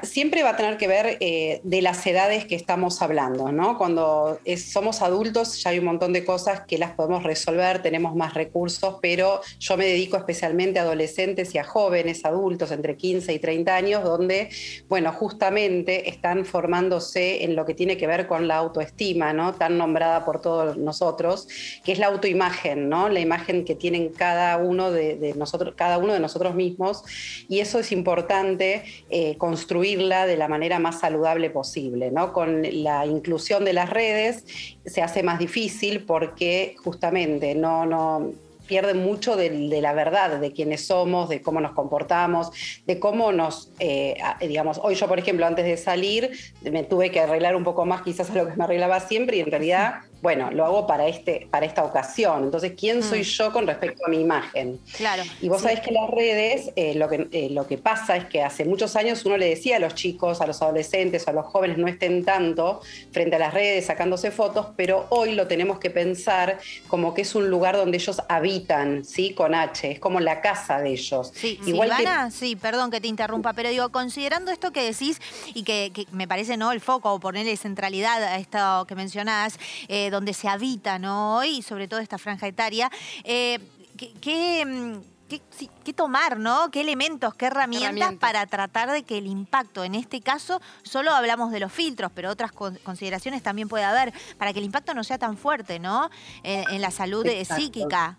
siempre 0.03 0.43
va 0.43 0.51
a 0.51 0.57
tener 0.57 0.77
que 0.77 0.89
ver 0.89 1.17
eh, 1.21 1.61
de 1.63 1.83
las 1.83 2.07
edades 2.07 2.45
que 2.47 2.55
estamos 2.55 3.03
hablando, 3.03 3.53
¿no? 3.53 3.79
Cuando 3.79 4.39
somos 4.57 5.03
adultos 5.03 5.63
ya 5.63 5.71
hay 5.71 5.79
un 5.79 5.85
montón 5.85 6.13
de 6.13 6.25
cosas 6.25 6.63
que 6.67 6.79
las 6.79 6.93
podemos 6.93 7.23
resolver, 7.23 7.83
tenemos 7.83 8.15
más 8.15 8.35
recursos, 8.35 8.97
pero 9.01 9.41
yo 9.59 9.77
me 9.77 9.87
dedico 9.87 10.17
especialmente 10.17 10.79
a 10.79 10.83
adolescentes 10.83 11.55
y 11.55 11.59
a 11.59 11.65
jóvenes 11.65 12.25
adultos 12.25 12.71
entre 12.73 12.97
15 12.97 13.33
y 13.33 13.39
30 13.39 13.75
años, 13.75 14.05
donde, 14.05 14.51
bueno, 14.89 15.13
justamente 15.13 16.09
están 16.09 16.45
formándose 16.45 17.45
en 17.45 17.55
lo 17.55 17.65
que 17.65 17.75
tiene 17.75 17.97
que 17.97 18.07
ver 18.07 18.27
con 18.27 18.49
la 18.49 18.57
autoestima, 18.57 19.33
¿no? 19.33 19.55
Tan 19.55 19.79
nombrada 19.79 20.25
por 20.25 20.41
todos 20.41 20.77
nosotros, 20.77 21.49
que 21.85 21.93
es 21.93 21.99
la 21.99 22.09
autoimagen, 22.09 22.89
¿no? 22.89 23.09
La 23.09 23.21
imagen 23.21 23.65
que 23.65 23.75
tienen 23.75 24.11
cada 24.11 24.57
uno 24.57 24.91
de, 24.91 25.35
nosotros, 25.37 25.75
cada 25.77 25.99
uno 25.99 26.13
de 26.13 26.21
nosotros 26.21 26.55
mismos, 26.55 27.05
y 27.49 27.61
eso 27.61 27.79
es 27.79 27.93
importante 27.93 28.85
eh, 29.11 29.37
construir 29.39 29.92
de 29.97 30.37
la 30.37 30.49
manera 30.49 30.79
más 30.79 31.01
saludable 31.01 31.51
posible. 31.51 32.11
¿no? 32.11 32.33
Con 32.33 32.63
la 32.83 33.07
inclusión 33.07 33.65
de 33.65 33.73
las 33.73 33.91
redes 33.91 34.45
se 34.85 35.03
hace 35.03 35.23
más 35.23 35.39
difícil 35.39 36.05
porque 36.05 36.75
justamente 36.83 37.55
no, 37.55 37.87
no, 37.87 38.33
pierden 38.67 39.03
mucho 39.03 39.37
de, 39.37 39.51
la 39.81 39.93
verdad, 39.93 40.39
de 40.39 40.53
quiénes 40.53 40.87
somos, 40.87 41.29
de 41.29 41.43
cómo 41.43 41.61
nos 41.61 41.73
comportamos, 41.73 42.51
de 42.87 42.99
cómo 42.99 43.33
nos, 43.33 43.71
eh, 43.79 44.17
digamos, 44.41 44.81
hoy 44.83 44.95
yo, 44.95 45.09
por 45.09 45.19
ejemplo, 45.19 45.47
antes 45.47 45.65
de 45.65 45.77
salir, 45.77 46.31
me 46.63 46.83
tuve 46.83 47.11
que 47.11 47.21
arreglar 47.21 47.55
un 47.57 47.65
poco 47.65 47.85
más 47.85 48.03
quizás 48.03 48.31
a 48.31 48.35
lo 48.35 48.47
que 48.47 48.57
me 48.57 48.65
arreglaba 48.65 49.01
siempre 49.01 49.37
y 49.37 49.41
en 49.41 49.51
realidad 49.51 49.95
bueno, 50.23 50.53
lo 50.53 50.65
hago 50.65 50.87
para, 50.87 51.09
este, 51.09 51.49
para 51.51 51.67
esta 51.67 51.85
ocasión. 51.85 52.45
Entonces, 52.45 52.75
¿quién 52.79 53.03
soy 53.03 53.21
mm. 53.21 53.25
yo 53.25 53.53
con 53.53 53.67
respecto 53.67 54.07
a 54.07 54.09
mi 54.09 54.21
imagen? 54.21 54.81
Claro. 54.97 55.25
Y 55.41 55.49
vos 55.49 55.63
sabés 55.63 55.81
que 55.81 55.91
las 55.91 56.09
redes, 56.09 56.71
eh, 56.77 56.95
lo, 56.95 57.09
que, 57.09 57.29
eh, 57.33 57.49
lo 57.51 57.67
que 57.67 57.77
pasa 57.77 58.17
es 58.17 58.27
que 58.27 58.41
hace 58.41 58.65
muchos 58.65 58.95
años 58.95 59.25
uno 59.27 59.37
le 59.37 59.49
decía 59.49 59.77
a 59.77 59.79
los 59.81 59.97
chicos, 59.97 60.41
a 60.41 60.47
los 60.47 60.63
adolescentes, 60.63 61.27
a 61.27 61.33
los 61.33 61.47
jóvenes, 61.47 61.77
no 61.77 61.89
estén 61.89 62.25
tanto 62.25 62.81
frente 63.11 63.35
a 63.35 63.41
las 63.41 63.53
redes 63.53 63.87
sacándose 63.87 64.31
fotos, 64.31 64.69
pero 64.77 65.07
hoy 65.11 65.35
lo 65.35 65.49
tenemos 65.49 65.81
que 65.81 65.91
pensar 65.91 66.61
como 66.87 67.15
que 67.15 67.23
es 67.23 67.35
un 67.35 67.51
lugar 67.51 67.77
donde 67.77 67.97
ellos 67.97 68.23
habitan, 68.29 69.05
¿sí? 69.05 69.35
Con 69.35 69.57
H, 69.57 69.91
es 69.91 69.99
como 69.99 70.21
la 70.21 70.41
casa 70.41 70.81
de 70.81 70.91
ellos. 70.91 71.33
Sí, 71.35 71.59
Igual 71.67 71.97
Silvana, 71.97 72.31
sí, 72.31 72.55
perdón 72.55 72.93
que 72.93 73.01
te 73.01 73.09
interrumpa, 73.09 73.55
pero 73.55 73.71
digo, 73.71 73.89
considerando 73.89 74.53
esto 74.53 74.71
que 74.71 74.85
decís 74.85 75.21
y 75.53 75.65
que, 75.65 76.07
me 76.13 76.29
parece, 76.29 76.57
¿no? 76.57 76.71
El 76.71 76.81
foco 76.81 77.13
o 77.13 77.19
ponerle 77.19 77.57
centralidad 77.57 78.23
a 78.23 78.39
esto 78.39 78.85
que 78.87 78.95
mencionás, 78.95 79.59
eh, 79.89 80.12
donde 80.13 80.33
se 80.33 80.49
habita 80.49 81.01
¿no? 81.01 81.39
hoy, 81.39 81.59
y 81.59 81.63
sobre 81.63 81.89
todo 81.89 81.99
esta 81.99 82.19
franja 82.19 82.47
etaria, 82.47 82.91
eh, 83.25 83.59
¿qué, 83.97 85.01
qué, 85.85 85.93
tomar, 85.93 86.39
¿no? 86.39 86.71
¿Qué 86.71 86.81
elementos, 86.81 87.35
qué 87.35 87.47
herramientas, 87.47 88.15
para 88.15 88.47
tratar 88.47 88.91
de 88.91 89.03
que 89.03 89.19
el 89.19 89.27
impacto, 89.27 89.83
en 89.83 89.95
este 89.95 90.21
caso, 90.21 90.61
solo 90.83 91.13
hablamos 91.13 91.51
de 91.51 91.61
los 91.61 91.73
filtros, 91.73 92.13
pero 92.15 92.31
otras 92.31 92.53
consideraciones 92.53 93.43
también 93.43 93.69
puede 93.69 93.85
haber, 93.85 94.13
para 94.39 94.53
que 94.53 94.61
el 94.61 94.65
impacto 94.65 94.95
no 94.95 95.03
sea 95.03 95.19
tan 95.19 95.37
fuerte, 95.37 95.79
¿no? 95.79 96.11
en 96.43 96.81
la 96.81 96.91
salud 96.91 97.27
psíquica. 97.57 98.19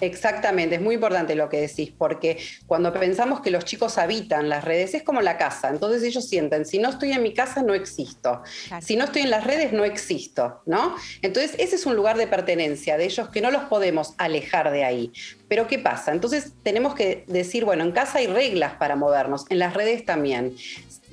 Exactamente, 0.00 0.76
es 0.76 0.80
muy 0.80 0.96
importante 0.96 1.34
lo 1.34 1.48
que 1.48 1.60
decís, 1.60 1.92
porque 1.96 2.38
cuando 2.66 2.92
pensamos 2.92 3.40
que 3.40 3.50
los 3.50 3.64
chicos 3.64 3.98
habitan 3.98 4.48
las 4.48 4.64
redes 4.64 4.94
es 4.94 5.02
como 5.02 5.22
la 5.22 5.38
casa, 5.38 5.68
entonces 5.68 6.02
ellos 6.02 6.28
sienten, 6.28 6.66
si 6.66 6.78
no 6.78 6.90
estoy 6.90 7.12
en 7.12 7.22
mi 7.22 7.32
casa 7.32 7.62
no 7.62 7.74
existo, 7.74 8.42
si 8.80 8.96
no 8.96 9.04
estoy 9.04 9.22
en 9.22 9.30
las 9.30 9.44
redes 9.44 9.72
no 9.72 9.84
existo, 9.84 10.60
¿no? 10.66 10.96
Entonces 11.22 11.54
ese 11.58 11.76
es 11.76 11.86
un 11.86 11.96
lugar 11.96 12.16
de 12.18 12.26
pertenencia 12.26 12.96
de 12.98 13.04
ellos 13.04 13.28
que 13.30 13.40
no 13.40 13.50
los 13.50 13.64
podemos 13.64 14.14
alejar 14.18 14.70
de 14.70 14.84
ahí. 14.84 15.12
Pero 15.48 15.66
¿qué 15.66 15.78
pasa? 15.78 16.12
Entonces 16.12 16.52
tenemos 16.62 16.94
que 16.94 17.24
decir, 17.26 17.64
bueno, 17.64 17.84
en 17.84 17.92
casa 17.92 18.18
hay 18.18 18.26
reglas 18.26 18.74
para 18.74 18.96
movernos, 18.96 19.46
en 19.48 19.58
las 19.58 19.74
redes 19.74 20.04
también 20.04 20.56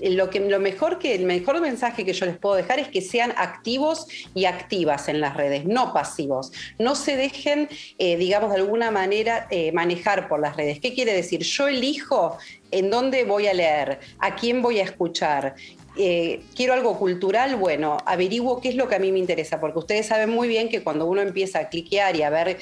lo, 0.01 0.29
que, 0.29 0.39
lo 0.39 0.59
mejor 0.59 0.99
que, 0.99 1.15
el 1.15 1.25
mejor 1.25 1.61
mensaje 1.61 2.05
que 2.05 2.13
yo 2.13 2.25
les 2.25 2.37
puedo 2.37 2.55
dejar 2.55 2.79
es 2.79 2.87
que 2.87 3.01
sean 3.01 3.33
activos 3.37 4.07
y 4.33 4.45
activas 4.45 5.07
en 5.07 5.21
las 5.21 5.35
redes, 5.35 5.65
no 5.65 5.93
pasivos. 5.93 6.51
No 6.79 6.95
se 6.95 7.15
dejen, 7.15 7.69
eh, 7.97 8.17
digamos, 8.17 8.51
de 8.51 8.57
alguna 8.57 8.91
manera 8.91 9.47
eh, 9.49 9.71
manejar 9.71 10.27
por 10.27 10.39
las 10.39 10.55
redes. 10.55 10.79
¿Qué 10.79 10.93
quiere 10.93 11.13
decir? 11.13 11.41
Yo 11.43 11.67
elijo 11.67 12.37
en 12.71 12.89
dónde 12.89 13.23
voy 13.23 13.47
a 13.47 13.53
leer, 13.53 13.99
a 14.19 14.35
quién 14.35 14.61
voy 14.61 14.79
a 14.79 14.83
escuchar, 14.83 15.55
eh, 15.95 16.41
quiero 16.55 16.73
algo 16.73 16.97
cultural, 16.97 17.55
bueno, 17.55 17.97
averiguo 18.05 18.59
qué 18.59 18.69
es 18.69 18.75
lo 18.75 18.87
que 18.87 18.95
a 18.95 18.99
mí 18.99 19.11
me 19.11 19.19
interesa, 19.19 19.59
porque 19.59 19.77
ustedes 19.77 20.07
saben 20.07 20.31
muy 20.31 20.47
bien 20.47 20.67
que 20.69 20.81
cuando 20.81 21.05
uno 21.05 21.21
empieza 21.21 21.59
a 21.59 21.69
cliquear 21.69 22.15
y 22.15 22.23
a 22.23 22.31
ver 22.31 22.57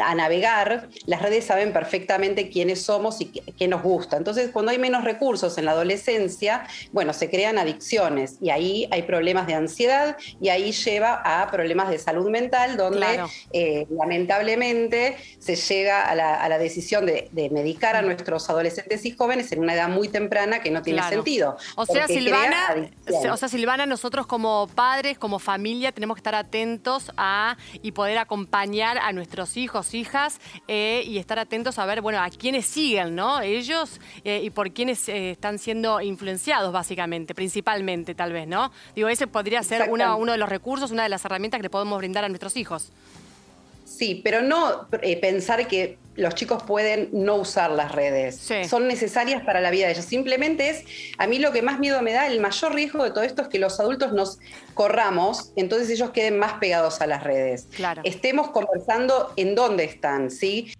a 0.00 0.14
navegar, 0.14 0.88
las 1.06 1.22
redes 1.22 1.46
saben 1.46 1.72
perfectamente 1.72 2.50
quiénes 2.50 2.82
somos 2.82 3.20
y 3.20 3.26
qué, 3.26 3.68
nos 3.68 3.82
gusta. 3.82 4.16
Entonces, 4.16 4.50
cuando 4.52 4.70
hay 4.70 4.78
menos 4.78 5.04
recursos 5.04 5.56
en 5.56 5.64
la 5.64 5.70
adolescencia, 5.70 6.66
bueno, 6.92 7.12
se 7.12 7.30
crean 7.30 7.58
adicciones 7.58 8.36
y 8.40 8.50
ahí 8.50 8.88
hay 8.90 9.02
problemas 9.02 9.46
de 9.46 9.54
ansiedad 9.54 10.16
y 10.40 10.50
ahí 10.50 10.72
lleva 10.72 11.22
a 11.24 11.50
problemas 11.50 11.88
de 11.88 11.98
salud 11.98 12.28
mental, 12.28 12.76
donde 12.76 13.22
eh, 13.52 13.86
lamentablemente 13.90 15.16
se 15.38 15.56
llega 15.56 16.04
a 16.04 16.14
la, 16.14 16.58
decisión 16.58 17.06
de, 17.06 17.30
medicar 17.50 17.96
a 17.96 18.02
nuestros 18.02 18.48
adolescentes 18.50 19.04
y 19.06 19.12
jóvenes 19.12 19.52
en 19.52 19.60
una 19.60 19.74
edad 19.74 19.88
muy 19.88 20.08
temprana 20.08 20.60
que 20.60 20.70
no 20.70 20.82
tiene 20.82 21.02
sentido. 21.08 21.56
O 21.76 21.86
sea, 21.86 22.06
Silvana, 22.06 22.90
o 23.30 23.36
sea, 23.36 23.48
Silvana, 23.48 23.86
nosotros 23.86 24.26
como 24.26 24.68
padres, 24.74 25.18
como 25.18 25.38
familia, 25.38 25.92
tenemos 25.92 26.16
que 26.16 26.20
estar 26.20 26.34
atentos 26.34 27.10
a 27.16 27.56
y 27.80 27.92
poder 27.92 28.18
acompañar 28.18 28.98
a 28.98 29.12
nuestros 29.12 29.56
hijos 29.56 29.61
hijos, 29.62 29.94
hijas, 29.94 30.40
eh, 30.68 31.02
y 31.06 31.18
estar 31.18 31.38
atentos 31.38 31.78
a 31.78 31.86
ver, 31.86 32.00
bueno, 32.00 32.20
a 32.20 32.28
quiénes 32.28 32.66
siguen, 32.66 33.14
¿no? 33.14 33.40
Ellos 33.40 34.00
eh, 34.24 34.40
y 34.42 34.50
por 34.50 34.72
quiénes 34.72 35.08
eh, 35.08 35.30
están 35.30 35.58
siendo 35.58 36.00
influenciados, 36.00 36.72
básicamente, 36.72 37.34
principalmente, 37.34 38.14
tal 38.14 38.32
vez, 38.32 38.46
¿no? 38.46 38.72
Digo, 38.94 39.08
ese 39.08 39.26
podría 39.26 39.62
ser 39.62 39.88
uno 39.88 40.32
de 40.32 40.38
los 40.38 40.48
recursos, 40.48 40.90
una 40.90 41.04
de 41.04 41.08
las 41.08 41.24
herramientas 41.24 41.58
que 41.58 41.64
le 41.64 41.70
podemos 41.70 41.98
brindar 41.98 42.24
a 42.24 42.28
nuestros 42.28 42.56
hijos. 42.56 42.92
Sí, 44.02 44.20
pero 44.24 44.42
no 44.42 44.88
pensar 45.20 45.68
que 45.68 45.96
los 46.16 46.34
chicos 46.34 46.64
pueden 46.64 47.08
no 47.12 47.36
usar 47.36 47.70
las 47.70 47.92
redes. 47.92 48.50
Son 48.68 48.88
necesarias 48.88 49.44
para 49.44 49.60
la 49.60 49.70
vida 49.70 49.86
de 49.86 49.92
ellos. 49.92 50.04
Simplemente 50.04 50.70
es, 50.70 50.84
a 51.18 51.28
mí 51.28 51.38
lo 51.38 51.52
que 51.52 51.62
más 51.62 51.78
miedo 51.78 52.02
me 52.02 52.12
da, 52.12 52.26
el 52.26 52.40
mayor 52.40 52.74
riesgo 52.74 53.04
de 53.04 53.12
todo 53.12 53.22
esto 53.22 53.42
es 53.42 53.48
que 53.48 53.60
los 53.60 53.78
adultos 53.78 54.12
nos 54.12 54.40
corramos, 54.74 55.52
entonces 55.54 55.88
ellos 55.88 56.10
queden 56.10 56.36
más 56.36 56.54
pegados 56.54 57.00
a 57.00 57.06
las 57.06 57.22
redes. 57.22 57.68
Claro. 57.76 58.02
Estemos 58.02 58.50
conversando 58.50 59.32
en 59.36 59.54
dónde 59.54 59.84
están, 59.84 60.32
¿sí? 60.32 60.74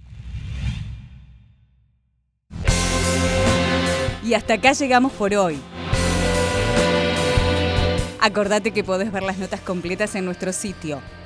Y 4.25 4.35
hasta 4.35 4.55
acá 4.55 4.73
llegamos 4.73 5.13
por 5.13 5.33
hoy. 5.33 5.61
Acordate 8.19 8.73
que 8.73 8.83
podés 8.83 9.13
ver 9.13 9.23
las 9.23 9.39
notas 9.39 9.61
completas 9.61 10.17
en 10.17 10.25
nuestro 10.25 10.53
sitio 10.53 11.01